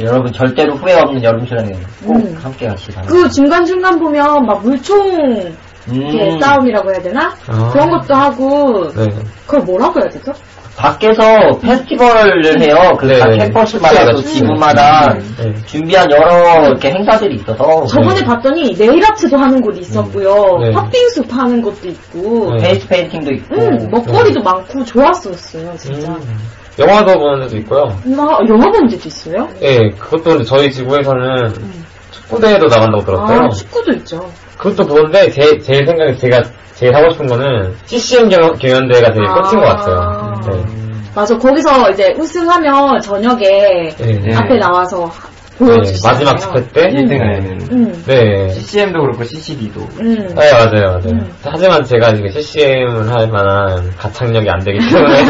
여러분 0.00 0.32
절대로 0.32 0.74
후회 0.74 0.94
없는 0.94 1.22
여름 1.22 1.46
수련회 1.46 1.70
꼭 2.04 2.16
음. 2.16 2.38
함께 2.42 2.66
같이 2.66 2.90
그 3.06 3.28
중간 3.30 3.64
중간 3.64 3.98
보면 3.98 4.46
막 4.46 4.62
물총 4.62 5.52
음, 5.88 6.40
싸움이라고 6.40 6.92
해야 6.92 7.02
되나? 7.02 7.34
아. 7.48 7.70
그런 7.72 7.90
것도 7.90 8.14
하고 8.14 8.88
네. 8.94 9.06
그걸 9.46 9.64
뭐라고 9.64 10.00
해야 10.00 10.08
되죠? 10.08 10.32
밖에서 10.76 11.58
페스티벌을 11.60 12.60
해요. 12.60 12.96
그 12.98 13.06
네. 13.06 13.18
각 13.18 13.30
캠퍼스마다 13.36 14.10
또 14.12 14.18
음. 14.18 14.22
지구마다 14.22 15.14
네. 15.14 15.54
준비한 15.66 16.10
여러 16.10 16.68
이렇게 16.68 16.90
행사들이 16.90 17.34
있어서 17.36 17.84
저번에 17.86 18.20
네. 18.20 18.24
봤더니 18.24 18.74
네일아트도 18.78 19.36
하는 19.36 19.60
곳이 19.60 19.80
있었고요. 19.80 20.58
네. 20.60 20.72
팥빙수 20.72 21.24
파는 21.24 21.60
곳도 21.60 21.88
있고 21.88 22.54
네. 22.54 22.68
페이스 22.68 22.88
페인팅도 22.88 23.32
있고 23.32 23.54
음, 23.56 23.90
먹거리도 23.90 24.40
많고 24.40 24.84
좋았었어요, 24.84 25.76
진짜. 25.76 26.12
음. 26.12 26.38
영화도 26.78 27.18
보는 27.18 27.40
데도 27.42 27.58
있고요. 27.58 27.84
나 28.04 28.38
영화 28.48 28.70
본 28.70 28.88
데도 28.88 29.06
있어요? 29.06 29.48
예, 29.60 29.90
그것도 29.90 30.22
근데 30.22 30.44
저희 30.44 30.70
지구에서는 30.70 31.46
음. 31.60 31.84
축구대회도 32.10 32.66
나간다고 32.66 33.04
들었어요. 33.04 33.40
아, 33.40 33.48
축구도 33.48 33.92
있죠. 33.98 34.30
그것도 34.56 34.88
보는데 34.88 35.30
제, 35.30 35.58
제 35.58 35.84
생각에 35.84 36.14
제가 36.14 36.42
제일 36.74 36.94
하고 36.94 37.10
싶은 37.10 37.26
거는 37.26 37.74
CCM 37.86 38.28
경연, 38.28 38.58
경연대회가 38.58 39.12
되게 39.12 39.26
아. 39.26 39.34
꽂힌 39.34 39.60
것 39.60 39.66
같아요. 39.66 40.40
네. 40.50 40.64
맞아, 41.14 41.36
거기서 41.36 41.90
이제 41.90 42.14
우승하면 42.18 42.98
저녁에 43.00 43.94
네. 43.98 44.20
네. 44.20 44.34
앞에 44.34 44.58
나와서 44.58 45.10
네. 45.58 45.92
마지막 46.04 46.38
스페 46.40 46.66
때? 46.72 46.88
1등 46.88 47.18
하면. 47.18 47.60
음, 47.70 48.02
네. 48.06 48.48
CCM도 48.48 49.00
그렇고 49.00 49.24
CCD도. 49.24 49.80
음. 50.00 50.14
네, 50.14 50.34
맞아요, 50.34 50.86
맞아요. 50.86 51.00
음. 51.06 51.32
하지만 51.44 51.84
제가 51.84 52.14
지금 52.14 52.30
CCM을 52.30 53.12
할 53.12 53.28
만한 53.28 53.90
가창력이 53.96 54.48
안 54.48 54.58
되기 54.64 54.78
때문에 54.78 55.24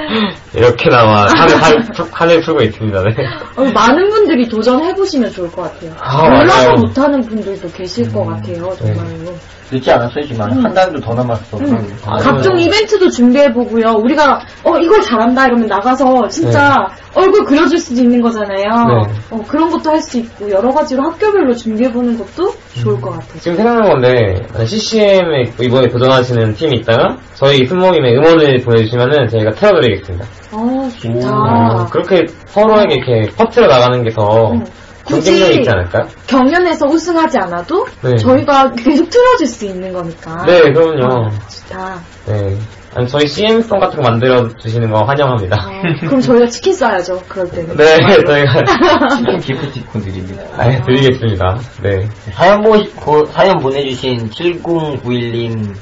이렇게나마 0.54 1.26
한을, 1.26 1.56
한, 1.56 1.88
한을 2.10 2.40
풀고 2.40 2.62
있습니다. 2.62 3.02
네. 3.02 3.10
어, 3.56 3.64
많은 3.72 4.08
분들이 4.08 4.48
도전해보시면 4.48 5.30
좋을 5.30 5.50
것 5.52 5.62
같아요. 5.62 5.92
아, 6.00 6.28
몰라서. 6.28 6.72
못하는 6.74 7.20
분들도 7.20 7.68
계실 7.72 8.10
것 8.12 8.24
같아요, 8.24 8.74
정말로. 8.76 9.34
늦지 9.70 9.90
않았어요, 9.90 10.24
지만 10.26 10.50
음. 10.52 10.64
한 10.64 10.72
달도 10.74 11.00
더 11.00 11.12
남았어. 11.14 11.58
음. 11.58 11.96
아, 12.06 12.16
각종 12.18 12.54
네. 12.56 12.64
이벤트도 12.64 13.10
준비해 13.10 13.52
보고요. 13.52 13.94
우리가, 13.98 14.40
어, 14.64 14.76
이걸 14.78 15.00
잘한다 15.02 15.46
이러면 15.46 15.66
나가서 15.66 16.28
진짜 16.28 16.86
얼굴 17.14 17.44
그려줄 17.44 17.78
수도 17.78 18.00
있는 18.00 18.20
거잖아요. 18.20 18.62
네. 18.62 19.12
어, 19.30 19.42
그런 19.48 19.70
것도 19.70 19.90
할 19.90 19.96
수 20.00 20.18
있고, 20.18 20.48
여러 20.50 20.70
가지로 20.70 21.02
학교별로 21.02 21.52
준비해 21.54 21.90
보는 21.90 22.16
것도 22.18 22.52
좋을 22.80 23.00
것 23.00 23.10
같아요. 23.10 23.40
지금 23.40 23.56
생각난 23.56 23.88
건데 23.88 24.46
CCM에 24.64 25.52
이번에 25.60 25.88
도전하시는 25.88 26.54
팀이 26.54 26.78
있다면 26.78 27.18
저희 27.34 27.66
순모임에 27.66 28.14
응원을 28.16 28.60
보내주시면은 28.60 29.28
저희가 29.28 29.50
틀어드리겠습니다. 29.52 30.24
어, 30.52 30.88
좋다. 31.00 31.28
어, 31.32 31.86
그렇게 31.90 32.26
서로에게 32.46 32.94
이렇게 32.94 33.30
퍼트려 33.36 33.66
나가는 33.66 34.02
게더 34.04 34.52
음. 34.52 34.64
경쟁력이 35.08 35.56
있지 35.58 35.70
않을까요? 35.70 36.06
경연에서 36.26 36.86
우승하지 36.86 37.38
않아도 37.38 37.86
네. 38.02 38.16
저희가 38.16 38.72
계속 38.72 39.08
틀어줄 39.10 39.46
수 39.46 39.64
있는 39.66 39.92
거니까. 39.92 40.44
네, 40.46 40.60
그럼요. 40.72 41.26
어, 41.26 41.30
좋다. 41.48 42.00
네. 42.26 42.56
아니, 42.94 43.06
저희 43.08 43.26
CM송 43.26 43.78
같은 43.78 44.00
거 44.00 44.08
만들어 44.08 44.48
주시는 44.56 44.90
거 44.90 45.02
환영합니다. 45.04 45.56
어, 45.56 45.70
그럼 46.06 46.20
저희가 46.20 46.46
치킨 46.46 46.72
쏴야죠, 46.72 47.20
그럴 47.28 47.48
때는. 47.50 47.76
네, 47.76 47.98
저희가 48.24 48.64
치킨 49.16 49.38
기프티콘 49.38 50.00
드립니다. 50.02 50.42
아, 50.56 50.80
드리겠습니다. 50.82 51.58
네. 51.82 52.08
사연 52.32 52.62
보, 52.62 52.70
고- 52.96 53.26
사연 53.26 53.58
보내주신 53.58 54.30
7091님, 54.30 55.74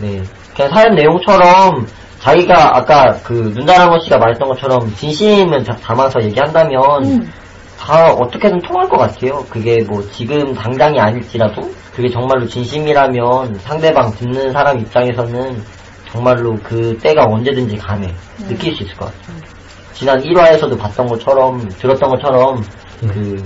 네. 0.00 0.22
그냥 0.54 0.70
사연 0.72 0.94
내용처럼 0.94 1.86
자기가 2.20 2.76
아까 2.76 3.12
그 3.22 3.32
눈다랑어 3.54 3.98
씨가 4.00 4.18
말했던 4.18 4.48
것처럼 4.48 4.92
진심을 4.96 5.64
다- 5.64 5.76
담아서 5.80 6.20
얘기한다면 6.24 7.04
음, 7.04 7.32
다 7.78 8.12
어떻게든 8.12 8.60
통할 8.60 8.88
것 8.88 8.98
같아요. 8.98 9.44
그게 9.48 9.78
뭐 9.88 10.02
지금 10.10 10.52
당장이 10.54 10.98
아닐지라도 11.00 11.62
그게 11.94 12.08
정말로 12.08 12.46
진심이라면 12.46 13.54
상대방 13.60 14.10
듣는 14.12 14.52
사람 14.52 14.78
입장에서는 14.78 15.62
정말로 16.10 16.56
그 16.62 16.96
때가 16.98 17.24
언제든지 17.24 17.76
가네 17.76 18.12
느낄 18.48 18.74
수 18.74 18.82
있을 18.82 18.96
것 18.96 19.06
같아요. 19.06 19.36
지난 19.92 20.20
1화에서도 20.22 20.78
봤던 20.78 21.06
것처럼 21.06 21.68
들었던 21.68 22.10
것처럼 22.10 22.62
그 23.00 23.42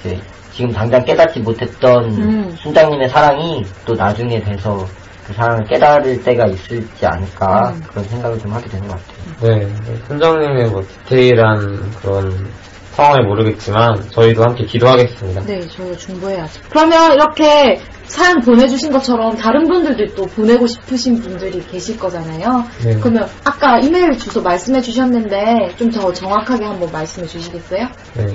이제 0.00 0.20
지금 0.52 0.70
당장 0.72 1.04
깨닫지 1.04 1.40
못했던 1.40 2.04
음. 2.12 2.56
순장님의 2.58 3.08
사랑이 3.08 3.64
또 3.84 3.94
나중에 3.94 4.40
돼서 4.40 4.86
그 5.26 5.32
사랑을 5.32 5.64
깨달을 5.64 6.22
때가 6.22 6.46
있을지 6.46 7.04
않을까 7.04 7.70
음. 7.70 7.82
그런 7.88 8.04
생각을 8.04 8.38
좀 8.38 8.52
하게 8.52 8.68
되는 8.68 8.86
것 8.88 8.96
같아요. 8.96 9.58
네. 9.58 9.68
순정님의 10.06 10.70
뭐 10.70 10.82
디테일한 10.82 11.90
그런 12.00 12.48
상황을 12.96 13.24
모르겠지만 13.26 14.08
저희도 14.10 14.42
함께 14.42 14.64
기도하겠습니다. 14.64 15.42
네, 15.44 15.60
저희가 15.68 15.96
중보해야죠. 15.96 16.62
그러면 16.70 17.12
이렇게 17.12 17.78
사연 18.04 18.40
보내주신 18.40 18.90
것처럼 18.90 19.36
다른 19.36 19.68
분들도 19.68 20.14
또 20.14 20.22
보내고 20.26 20.66
싶으신 20.66 21.20
분들이 21.20 21.60
계실 21.70 21.98
거잖아요. 21.98 22.64
네. 22.84 22.96
그러면 23.00 23.28
아까 23.44 23.78
이메일 23.80 24.16
주소 24.16 24.40
말씀해 24.42 24.80
주셨는데 24.80 25.74
좀 25.76 25.90
더 25.96 26.12
정확하게 26.12 26.64
한번 26.64 26.90
말씀해 26.92 27.26
주시겠어요? 27.26 27.86
네. 28.16 28.26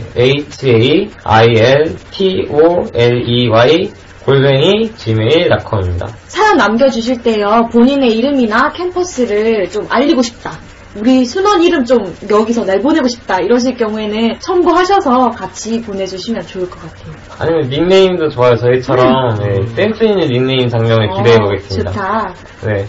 H-A-I-L-T-O-L-E-Y 2.52 3.92
골뱅이 4.26 4.92
gmail.com입니다. 4.96 6.08
사연 6.28 6.58
남겨주실 6.58 7.22
때요, 7.24 7.70
본인의 7.74 8.16
이름이나 8.18 8.72
캠퍼스를 8.72 9.70
좀 9.70 9.86
알리고 9.90 10.22
싶다. 10.22 10.60
우리 10.96 11.26
순원 11.26 11.62
이름 11.62 11.86
좀 11.86 12.00
여기서 12.30 12.66
내보내고 12.66 13.08
싶다. 13.08 13.40
이러실 13.40 13.78
경우에는 13.78 14.40
첨부하셔서 14.40 15.30
같이 15.32 15.82
보내주시면 15.82 16.42
좋을 16.48 16.70
것 16.70 16.82
같아요. 16.82 17.14
아니면 17.40 17.70
닉네임도 17.70 18.30
좋아요. 18.30 18.56
저희처럼 18.56 19.40
네, 19.40 19.66
센스 19.76 20.04
있는 20.04 20.28
닉네임 20.28 20.68
장면을 20.68 21.10
기대해 21.16 21.38
어, 21.38 21.46
보겠습니다. 21.46 21.92
좋다. 21.92 22.34
네. 22.66 22.86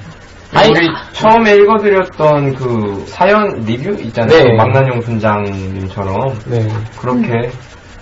아니, 0.55 0.71
우리 0.71 0.87
처음에 1.13 1.55
읽어드렸던 1.57 2.55
그 2.57 3.05
사연 3.07 3.61
리뷰 3.65 3.91
있잖아요. 4.03 4.37
네. 4.37 4.51
그 4.51 4.57
망나뇽 4.57 5.03
순장님처럼 5.05 6.39
네. 6.47 6.69
그렇게 7.01 7.51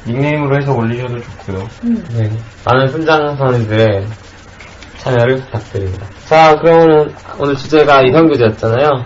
닉네임으로 0.06 0.56
해서 0.56 0.74
올리셔도 0.74 1.20
좋고요. 1.20 1.68
음. 1.84 2.04
네. 2.16 2.30
많은 2.64 2.88
순장선들의 2.88 4.06
참여를 4.96 5.36
부탁드립니다. 5.42 6.06
자, 6.26 6.58
그러면 6.60 7.14
오늘 7.38 7.54
주제가 7.54 8.02
이성교제였잖아요. 8.02 9.04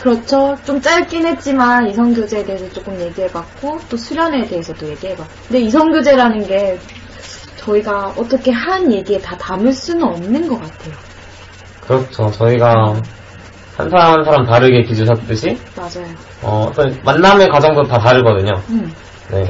그렇죠. 0.00 0.56
좀 0.64 0.80
짧긴 0.80 1.26
했지만 1.26 1.88
이성교제에 1.88 2.44
대해서 2.44 2.68
조금 2.72 2.98
얘기해봤고 2.98 3.80
또 3.88 3.96
수련에 3.96 4.46
대해서도 4.46 4.88
얘기해봤고 4.88 5.30
근데 5.48 5.60
이성교제라는 5.60 6.46
게 6.46 6.78
저희가 7.56 8.14
어떻게 8.16 8.50
한 8.50 8.90
얘기에 8.90 9.18
다 9.18 9.36
담을 9.36 9.72
수는 9.72 10.02
없는 10.02 10.48
것 10.48 10.58
같아요. 10.60 10.94
그렇죠. 11.86 12.30
저희가 12.30 12.96
한 13.76 13.90
사람 13.90 14.14
한 14.14 14.24
사람 14.24 14.46
다르게 14.46 14.82
빚으셨듯이 14.84 15.58
맞아요. 15.76 16.06
어, 16.42 16.66
어떤 16.68 16.98
만남의 17.04 17.48
과정도 17.48 17.82
다 17.82 17.98
다르거든요. 17.98 18.52
음. 18.70 18.92
네. 19.30 19.44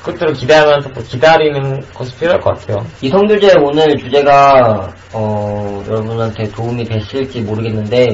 그것들을 0.00 0.34
기대하면서 0.34 0.92
또 0.92 1.02
기다리는 1.02 1.82
것이 1.92 2.16
필요할 2.16 2.40
것 2.40 2.58
같아요. 2.58 2.86
이성교제 3.00 3.54
오늘 3.60 3.96
주제가 3.96 4.92
어, 5.12 5.82
여러분한테 5.88 6.44
도움이 6.50 6.84
됐을지 6.84 7.40
모르겠는데 7.40 8.06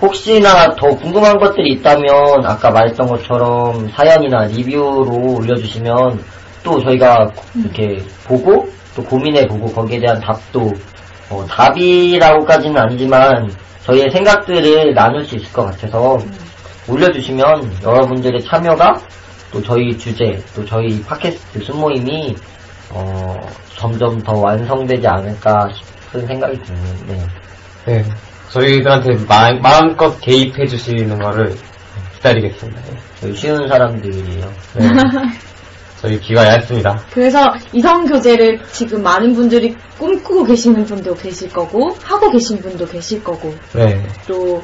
혹시나 0.00 0.74
더 0.74 0.88
궁금한 0.88 1.38
것들이 1.38 1.72
있다면 1.74 2.44
아까 2.44 2.70
말했던 2.70 3.06
것처럼 3.06 3.88
사연이나 3.90 4.44
리뷰로 4.44 5.36
올려주시면 5.38 6.22
또 6.62 6.80
저희가 6.80 7.30
이렇게 7.54 8.04
보고 8.24 8.68
또 8.94 9.02
고민해보고 9.04 9.72
거기에 9.72 10.00
대한 10.00 10.20
답도 10.20 10.72
어, 11.30 11.44
답이라고까지는 11.46 12.76
아니지만 12.76 13.50
저희의 13.84 14.10
생각들을 14.10 14.94
나눌 14.94 15.24
수 15.24 15.36
있을 15.36 15.52
것 15.52 15.64
같아서 15.64 16.18
올려주시면 16.88 17.78
여러분들의 17.82 18.42
참여가 18.44 18.94
또 19.50 19.62
저희 19.62 19.96
주제, 19.96 20.42
또 20.54 20.64
저희 20.64 21.02
팟캐스트 21.04 21.60
순모임이 21.64 22.36
어, 22.90 23.40
점점 23.76 24.22
더 24.22 24.32
완성되지 24.38 25.06
않을까 25.06 25.68
싶은 25.72 26.26
생각이 26.26 26.60
드는데 26.62 27.26
네. 27.86 28.04
저희들한테 28.50 29.24
마, 29.26 29.52
마음껏 29.60 30.18
개입해 30.20 30.66
주시는 30.66 31.18
거를 31.18 31.54
기다리겠습니다. 32.16 32.80
네. 32.80 32.96
저희 33.20 33.34
쉬운 33.34 33.68
사람들이에요. 33.68 34.52
네. 34.74 34.88
저희 36.00 36.20
귀가 36.20 36.46
얇습니다. 36.46 37.02
그래서 37.12 37.54
이성교제를 37.72 38.60
지금 38.70 39.02
많은 39.02 39.34
분들이 39.34 39.74
꿈꾸고 39.98 40.44
계시는 40.44 40.84
분도 40.84 41.14
계실 41.14 41.50
거고, 41.50 41.96
하고 42.02 42.30
계신 42.30 42.60
분도 42.60 42.86
계실 42.86 43.24
거고, 43.24 43.54
네. 43.72 44.06
또 44.26 44.62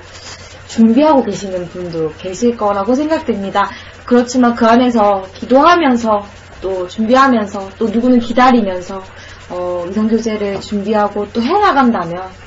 준비하고 0.69 1.25
계시는 1.25 1.69
분도 1.69 2.13
계실 2.19 2.57
거라고 2.57 2.95
생각됩니다. 2.95 3.71
그렇지만 4.05 4.55
그 4.55 4.67
안에서 4.67 5.23
기도하면서 5.35 6.27
또 6.61 6.87
준비하면서 6.87 7.71
또 7.79 7.87
누구는 7.89 8.21
기다리면서 8.21 9.03
어, 9.51 9.85
이성교제를 9.91 10.61
준비하고 10.61 11.27
또 11.33 11.43
해나간다면 11.43 12.23
어, 12.23 12.42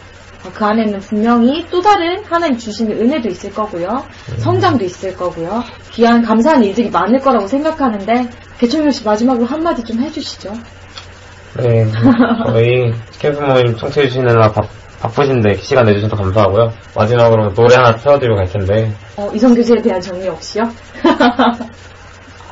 그 0.54 0.66
안에는 0.66 1.00
분명히 1.00 1.66
또 1.70 1.82
다른 1.82 2.24
하나님 2.26 2.58
주시는 2.58 3.00
은혜도 3.00 3.30
있을 3.30 3.54
거고요. 3.54 3.88
성장도 4.38 4.84
있을 4.86 5.16
거고요. 5.16 5.64
귀한 5.92 6.22
감사한 6.24 6.64
일들이 6.64 6.90
많을 6.90 7.20
거라고 7.20 7.48
생각하는데 7.48 8.30
개천명 8.60 8.92
씨 8.92 9.04
마지막으로 9.06 9.46
한마디 9.46 9.84
좀 9.84 10.00
해주시죠. 10.02 10.54
네. 11.58 11.86
저희 12.48 12.94
캠프 13.20 13.42
모임 13.42 13.76
청취해주시느라 13.78 14.52
바, 14.52 14.62
바쁘신데 15.02 15.56
시간 15.56 15.86
내주셔서 15.86 16.16
감사하고요. 16.16 16.72
마지막으로 16.96 17.54
노래 17.54 17.76
하나 17.76 17.96
틀어드리고 17.96 18.36
갈 18.36 18.46
텐데, 18.46 18.92
어, 19.18 19.30
이성교제에 19.34 19.82
대한 19.82 20.02
정리 20.02 20.28
없이요? 20.28 20.64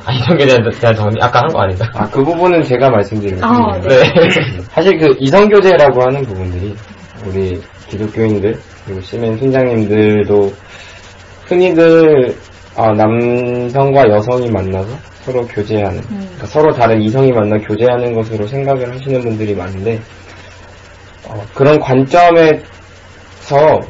아, 0.06 0.36
게 0.36 0.44
대한, 0.46 0.62
대한 0.80 0.94
정리, 0.94 1.18
아까 1.22 1.40
한 1.40 1.48
거 1.48 1.60
아닌가? 1.62 1.86
아, 1.94 2.08
그 2.10 2.22
부분은 2.22 2.62
제가 2.62 2.90
말씀드린 2.90 3.42
아, 3.42 3.78
부분이에요. 3.78 3.88
네. 3.88 4.60
사실 4.70 4.98
그 4.98 5.14
이성교제라고 5.18 6.02
하는 6.02 6.22
부분들이 6.22 6.74
우리 7.26 7.60
기독교인들 7.88 8.58
그리고 8.84 9.00
시멘 9.00 9.38
순장님들도 9.38 10.52
흔히들 11.46 12.34
아, 12.76 12.92
남성과 12.92 14.08
여성이 14.10 14.50
만나서 14.50 14.88
서로 15.24 15.46
교제하는 15.46 16.00
그러니까 16.02 16.46
서로 16.46 16.72
다른 16.72 17.00
이성이 17.00 17.32
만나 17.32 17.56
교제하는 17.58 18.14
것으로 18.14 18.46
생각을 18.46 18.92
하시는 18.92 19.20
분들이 19.22 19.54
많은데 19.54 20.00
어, 21.26 21.42
그런 21.54 21.78
관점에서 21.80 22.60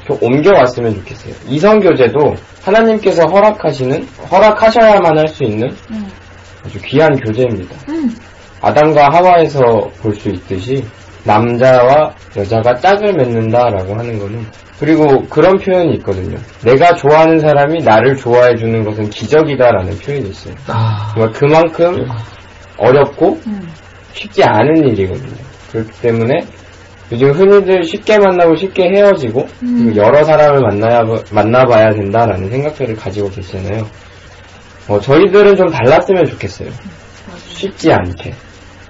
좀 0.07 0.18
옮겨왔으면 0.20 0.94
좋겠어요. 0.96 1.35
이성 1.48 1.80
교제도 1.80 2.35
하나님께서 2.62 3.24
허락하시는 3.26 4.07
허락하셔야만 4.30 5.18
할 5.18 5.28
수 5.28 5.44
있는 5.44 5.68
음. 5.90 6.07
아주 6.64 6.78
귀한 6.83 7.16
교제입니다. 7.16 7.74
음. 7.88 8.14
아담과 8.61 9.09
하와에서 9.12 9.61
볼 10.00 10.14
수 10.14 10.28
있듯이 10.28 10.85
남자와 11.24 12.14
여자가 12.37 12.74
짝을 12.76 13.14
맺는다라고 13.14 13.94
하는 13.98 14.18
거는 14.18 14.46
그리고 14.78 15.24
그런 15.28 15.58
표현이 15.58 15.94
있거든요. 15.96 16.37
내가 16.62 16.94
좋아하는 16.94 17.38
사람이 17.38 17.82
나를 17.84 18.16
좋아해 18.16 18.56
주는 18.56 18.84
것은 18.84 19.08
기적이다라는 19.08 19.98
표현이 19.98 20.28
있어요. 20.28 20.54
아, 20.66 21.12
정말 21.14 21.32
그만큼 21.32 22.06
어렵고 22.76 23.38
음. 23.46 23.72
쉽지 24.12 24.42
않은 24.44 24.88
일이거든요. 24.88 25.37
그렇기 25.70 26.00
때문에 26.00 26.46
요즘 27.12 27.30
흔히들 27.30 27.84
쉽게 27.84 28.18
만나고 28.18 28.56
쉽게 28.56 28.88
헤어지고 28.94 29.46
그리고 29.60 29.96
여러 29.96 30.24
사람을 30.24 30.60
만나야 30.60 31.02
만나봐야 31.30 31.90
된다라는 31.90 32.48
생각들을 32.50 32.96
가지고 32.96 33.30
계시잖아요. 33.30 33.87
어, 34.88 35.00
저희들은 35.00 35.56
좀 35.56 35.68
달랐으면 35.70 36.24
좋겠어요. 36.24 36.68
쉽지 37.37 37.92
않게 37.92 38.34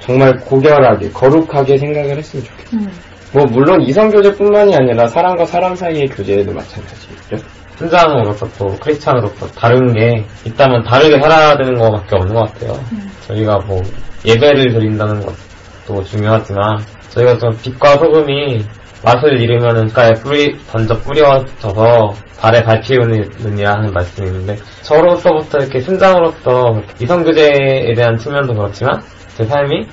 정말 0.04 0.38
고결하게 0.40 1.10
거룩하게 1.10 1.78
생각을 1.78 2.18
했으면 2.18 2.44
좋겠어요. 2.44 2.80
음. 2.80 2.90
뭐 3.32 3.44
물론 3.46 3.80
이성 3.82 4.10
교제뿐만이 4.10 4.76
아니라 4.76 5.06
사람과 5.06 5.44
사람 5.44 5.74
사이의 5.74 6.08
교제에도 6.08 6.52
마찬가지겠죠. 6.52 7.36
순장으로서 7.76 8.46
또 8.56 8.68
크리스찬으로서 8.80 9.48
다른 9.48 9.92
게 9.92 10.24
있다면 10.44 10.84
다르게 10.84 11.20
살아야 11.20 11.56
되는 11.56 11.74
것밖에 11.74 12.16
없는 12.16 12.34
것 12.34 12.52
같아요. 12.52 12.78
저희가 13.26 13.58
뭐 13.66 13.82
예배를 14.24 14.72
드린다는 14.72 15.20
것도 15.20 16.04
중요하지만 16.04 16.78
저희가 17.08 17.38
좀 17.38 17.50
빛과 17.62 17.96
소금이 17.98 18.64
맛을 19.02 19.40
잃으면 19.40 19.92
가에 19.92 20.12
뿌리 20.14 20.56
던져 20.70 20.94
뿌려져서 21.00 22.14
발에 22.38 22.62
밟히느냐 22.62 23.72
하는 23.72 23.92
말씀이 23.92 24.28
있는데 24.28 24.56
저로서부터 24.82 25.58
이렇게 25.58 25.80
순장으로서 25.80 26.80
이성교제에 27.00 27.92
대한 27.94 28.16
측면도 28.16 28.54
그렇지만 28.54 29.02
제 29.36 29.44
삶이 29.44 29.86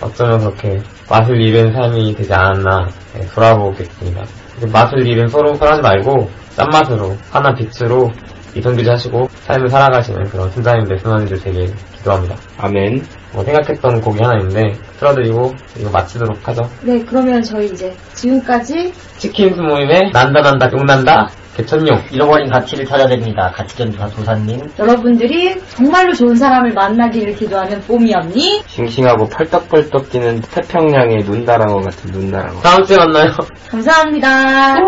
어쩌면 0.00 0.40
그렇게 0.40 0.80
맛을 1.08 1.40
잃은 1.40 1.72
삶이 1.72 2.14
되지 2.16 2.32
않았나 2.32 2.88
네, 3.14 3.26
돌아보겠습니다. 3.34 4.24
맛을 4.72 5.06
잃은 5.06 5.28
서로 5.28 5.54
하지 5.54 5.80
말고 5.80 6.28
짠맛으로 6.56 7.16
하나 7.30 7.54
빛으로 7.54 8.10
이성교제 8.54 8.90
하시고 8.90 9.28
삶을 9.46 9.68
살아가시는 9.68 10.24
그런 10.24 10.50
순장님들 10.50 10.98
순원님들 10.98 11.40
되게 11.40 11.66
기도합니다. 11.96 12.36
아멘. 12.58 13.02
뭐 13.32 13.42
생각했던 13.44 14.00
곡이 14.00 14.22
하나 14.22 14.38
있는데 14.40 14.78
틀어드리고 14.98 15.54
이거 15.78 15.90
마치도록 15.90 16.46
하죠. 16.48 16.62
네, 16.82 17.02
그러면 17.04 17.40
저희 17.42 17.66
이제 17.66 17.94
지금까지 18.14 18.92
치킨 19.16 19.54
스 19.54 19.60
모임의 19.60 20.10
난다 20.12 20.42
난다 20.42 20.70
용난다 20.72 21.30
개천용 21.56 22.02
잃어버린 22.10 22.50
가치를 22.50 22.84
찾아냅니다. 22.86 23.50
가치전도사 23.54 24.08
도사님. 24.08 24.60
여러분들이 24.78 25.60
정말로 25.68 26.12
좋은 26.14 26.34
사람을 26.34 26.72
만나기를 26.72 27.34
기도하는 27.34 27.80
뽀미 27.82 28.14
언니 28.14 28.62
싱싱하고 28.66 29.26
펄떡펄떡 29.28 30.10
뛰는 30.10 30.40
태평양의 30.40 31.24
눈다랑어 31.24 31.80
같은 31.80 32.10
눈다랑어. 32.10 32.60
다음 32.60 32.82
주에 32.84 32.96
만나요. 32.96 33.30
감사합니다. 33.68 34.28
나 34.74 34.78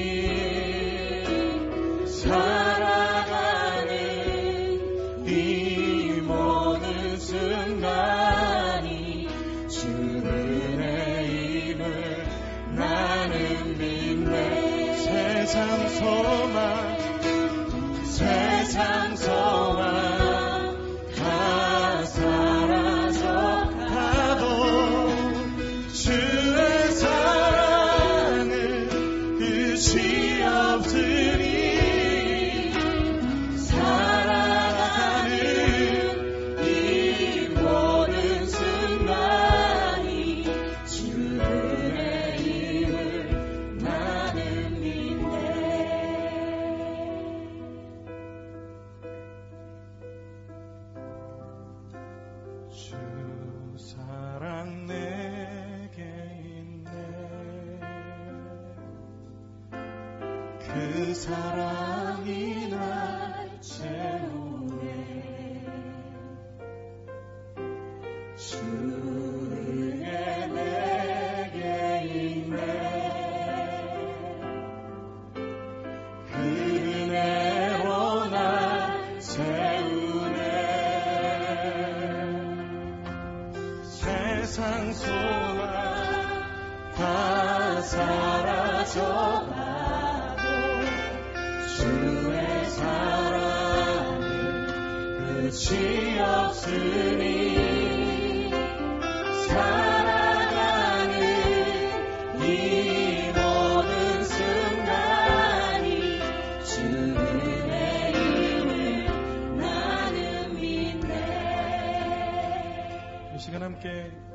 사랑이 61.33 62.69
날 62.69 63.49
채우 63.59 64.52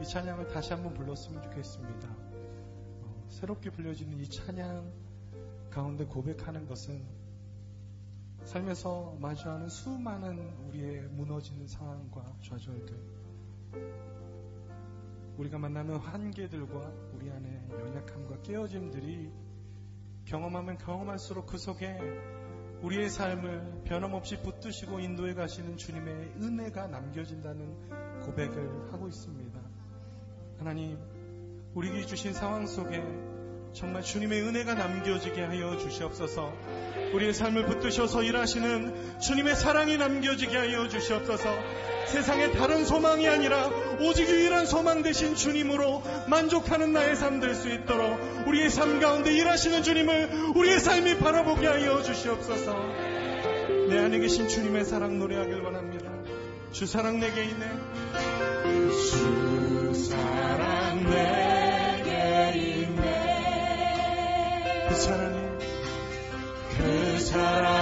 찬양을 0.09 0.49
다시 0.49 0.73
한번 0.73 0.95
불렀으면 0.95 1.43
좋겠습니다. 1.43 2.09
어, 2.09 3.27
새롭게 3.29 3.69
불려지는 3.69 4.19
이 4.19 4.27
찬양 4.27 4.91
가운데 5.69 6.07
고백하는 6.07 6.67
것은 6.67 7.05
삶에서 8.43 9.19
마주하는 9.21 9.69
수많은 9.69 10.39
우리의 10.69 11.03
무너지는 11.09 11.67
상황과 11.67 12.25
좌절들, 12.41 12.97
우리가 15.37 15.59
만나는 15.59 15.99
한계들과 15.99 16.91
우리 17.13 17.31
안에 17.31 17.69
연약함과 17.71 18.41
깨어짐들이 18.41 19.31
경험하면 20.25 20.79
경험할수록 20.79 21.45
그 21.45 21.59
속에 21.59 21.99
우리의 22.81 23.11
삶을 23.11 23.83
변함없이 23.85 24.41
붙드시고 24.41 25.01
인도해 25.01 25.35
가시는 25.35 25.77
주님의 25.77 26.37
은혜가 26.41 26.87
남겨진다는 26.87 28.21
고백을 28.21 28.91
하고 28.91 29.07
있습니다. 29.07 29.58
하나님, 30.59 30.99
우리에게 31.75 32.07
주신 32.07 32.33
상황 32.33 32.67
속에 32.67 33.03
정말 33.73 34.03
주님의 34.03 34.43
은혜가 34.43 34.75
남겨지게 34.75 35.43
하여 35.43 35.77
주시옵소서. 35.79 36.53
우리의 37.15 37.33
삶을 37.33 37.67
붙드셔서 37.67 38.23
일하시는 38.25 39.21
주님의 39.21 39.55
사랑이 39.55 39.97
남겨지게 39.99 40.57
하여 40.57 40.89
주시옵소서. 40.89 41.55
세상에 42.09 42.51
다른 42.53 42.85
소망이 42.85 43.29
아니라 43.29 43.69
오직 44.01 44.29
유일한 44.29 44.67
소망 44.67 45.03
되신 45.03 45.37
주님으로 45.37 46.03
만족하는 46.29 46.93
나의 46.93 47.15
삶 47.15 47.39
될 47.41 47.55
수 47.55 47.69
있도록 47.69 48.49
우리의 48.49 48.71
삶 48.71 48.99
가운데 49.01 49.33
일하시는 49.33 49.83
주님을 49.83 50.53
우리의 50.57 50.81
삶이 50.81 51.19
바라보게 51.19 51.67
하여 51.67 52.03
주시옵소서. 52.03 52.75
내 53.91 53.99
안에 53.99 54.19
계신 54.19 54.49
주님의 54.49 54.85
사랑 54.87 55.19
노래하길 55.19 55.61
원합니다. 55.61 56.11
주 56.73 56.87
사랑 56.87 57.21
내게 57.21 57.45
있네. 57.45 59.68
주 59.99 60.05
사랑 60.05 61.03
내게 61.11 62.53
있네. 62.55 63.03
그 64.89 64.95
사랑이 64.95 65.41
그 66.77 67.19
사랑 67.19 67.78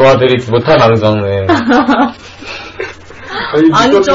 도와드리지 0.00 0.50
못할 0.50 0.78
망정을. 0.78 1.46
아니죠. 3.72 4.14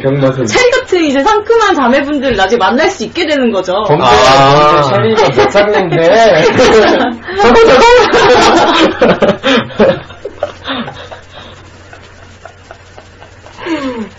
병맛을. 0.00 0.46
체리 0.46 0.70
같은 0.70 1.04
이제 1.04 1.22
상큼한 1.22 1.74
자매분들을 1.74 2.36
나중에 2.36 2.58
만날 2.58 2.88
수 2.88 3.04
있게 3.04 3.26
되는 3.26 3.50
거죠. 3.50 3.84
아. 4.00 4.82
셰리가 4.82 5.28
못 5.28 5.50
샀는데. 5.50 6.02
저거, 7.42 7.54
저거! 7.66 7.84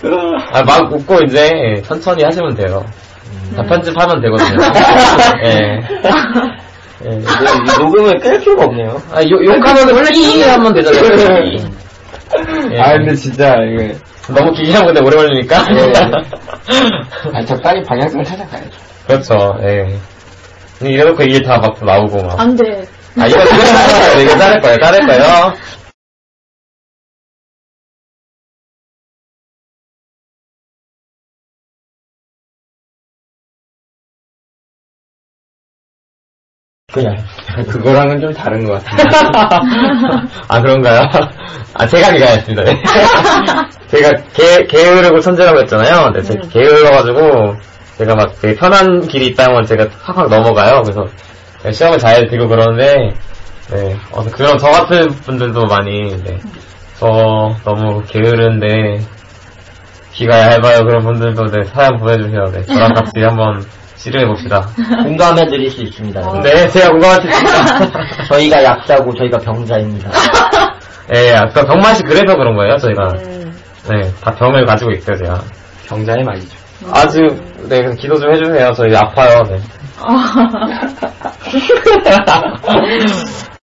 아, 0.53 0.61
막 0.63 0.93
웃고 0.93 1.21
이제 1.23 1.81
천천히 1.85 2.23
하시면 2.23 2.53
돼요. 2.55 2.85
다 3.55 3.63
편집하면 3.63 4.21
되거든요. 4.21 4.57
예. 5.43 5.79
예. 7.05 7.09
이 7.19 7.79
녹음을 7.79 8.19
끌 8.19 8.39
필요가 8.39 8.65
없네요. 8.65 9.01
아, 9.11 9.21
욕, 9.23 9.45
욕하면 9.45 9.93
원래 9.93 10.09
이 10.15 10.41
하면 10.41 10.73
되잖아요. 10.73 11.43
이. 11.45 11.65
예. 12.73 12.79
아, 12.79 12.93
근데 12.93 13.13
진짜, 13.15 13.55
이게. 13.63 13.95
너무 14.29 14.51
길게 14.51 14.73
하면 14.73 14.93
근데 14.93 15.01
오래 15.07 15.15
걸리니까. 15.15 15.57
아, 17.33 17.45
적당히 17.45 17.81
방향성을 17.83 18.25
찾아가야죠. 18.25 18.69
그렇죠, 19.07 19.33
예. 19.63 19.85
근데 20.79 20.93
이래놓고 20.93 21.23
이게 21.23 21.41
다 21.43 21.57
막 21.59 21.77
나오고 21.83 22.23
막. 22.23 22.39
안 22.39 22.55
돼. 22.55 22.83
아, 23.19 23.25
이거 23.25 23.41
지금 23.45 23.57
자를 23.65 23.99
거예요. 23.99 24.21
이거 24.21 24.37
자를 24.37 24.61
거예요. 24.61 24.77
자를 24.79 25.07
거예요. 25.07 25.53
그냥. 36.93 37.15
그거랑은 37.67 38.21
좀 38.21 38.33
다른 38.33 38.65
것 38.65 38.81
같아요. 38.81 39.07
아, 40.47 40.61
그런가요? 40.61 41.01
아, 41.73 41.85
제가 41.85 42.13
기가했습니다. 42.13 42.63
네. 42.63 42.81
제가 43.87 44.09
게, 44.33 44.65
게으르고 44.67 45.19
천재라고 45.19 45.59
했잖아요. 45.59 46.05
근데 46.05 46.21
제가 46.21 46.47
게을러가지고, 46.47 47.55
제가 47.97 48.15
막 48.15 48.31
되게 48.41 48.55
편한 48.55 49.01
길이 49.01 49.27
있다면 49.27 49.65
제가 49.65 49.87
확확 50.01 50.29
넘어가요. 50.29 50.81
그래서 50.83 51.05
시험을 51.69 51.99
잘 51.99 52.25
들고 52.29 52.47
그러는데, 52.47 53.13
네. 53.69 53.97
어, 54.13 54.23
그런 54.23 54.57
저 54.57 54.69
같은 54.69 55.09
분들도 55.09 55.65
많이, 55.65 56.15
네. 56.23 56.37
저 56.97 57.53
너무 57.65 58.01
게으른데, 58.07 59.01
귀가 60.13 60.39
얇아요. 60.39 60.79
그런 60.85 61.03
분들도 61.03 61.47
네, 61.47 61.63
사연 61.65 61.97
보내주세요. 61.99 62.45
네. 62.45 62.61
저랑 62.63 62.93
같이 62.93 63.19
한번 63.21 63.61
치료해봅시다. 63.97 64.67
공감해 65.03 65.45
드릴 65.47 65.69
수 65.69 65.81
있습니다. 65.81 66.41
네, 66.43 66.67
제가 66.69 66.89
공감할 66.89 67.21
수 67.21 67.27
있습니다. 67.27 68.23
저희가 68.29 68.63
약자고 68.63 69.13
저희가 69.15 69.37
병자입니다. 69.39 70.09
예, 71.15 71.33
아까 71.35 71.65
병맛이 71.65 72.03
그래서 72.03 72.35
그런 72.35 72.55
거예요, 72.55 72.77
저희가. 72.77 73.13
네, 73.89 74.11
다 74.21 74.31
병을 74.31 74.65
가지고 74.65 74.91
있어요, 74.91 75.15
제가. 75.17 75.41
경자의 75.87 76.23
말이죠. 76.23 76.57
아주, 76.91 77.19
네, 77.69 77.81
그래서 77.81 77.95
기도 77.95 78.19
좀 78.19 78.31
해주세요. 78.33 78.71
저희 78.73 78.95
아파요, 78.95 79.41
네. 79.49 79.59
아. 79.99 80.35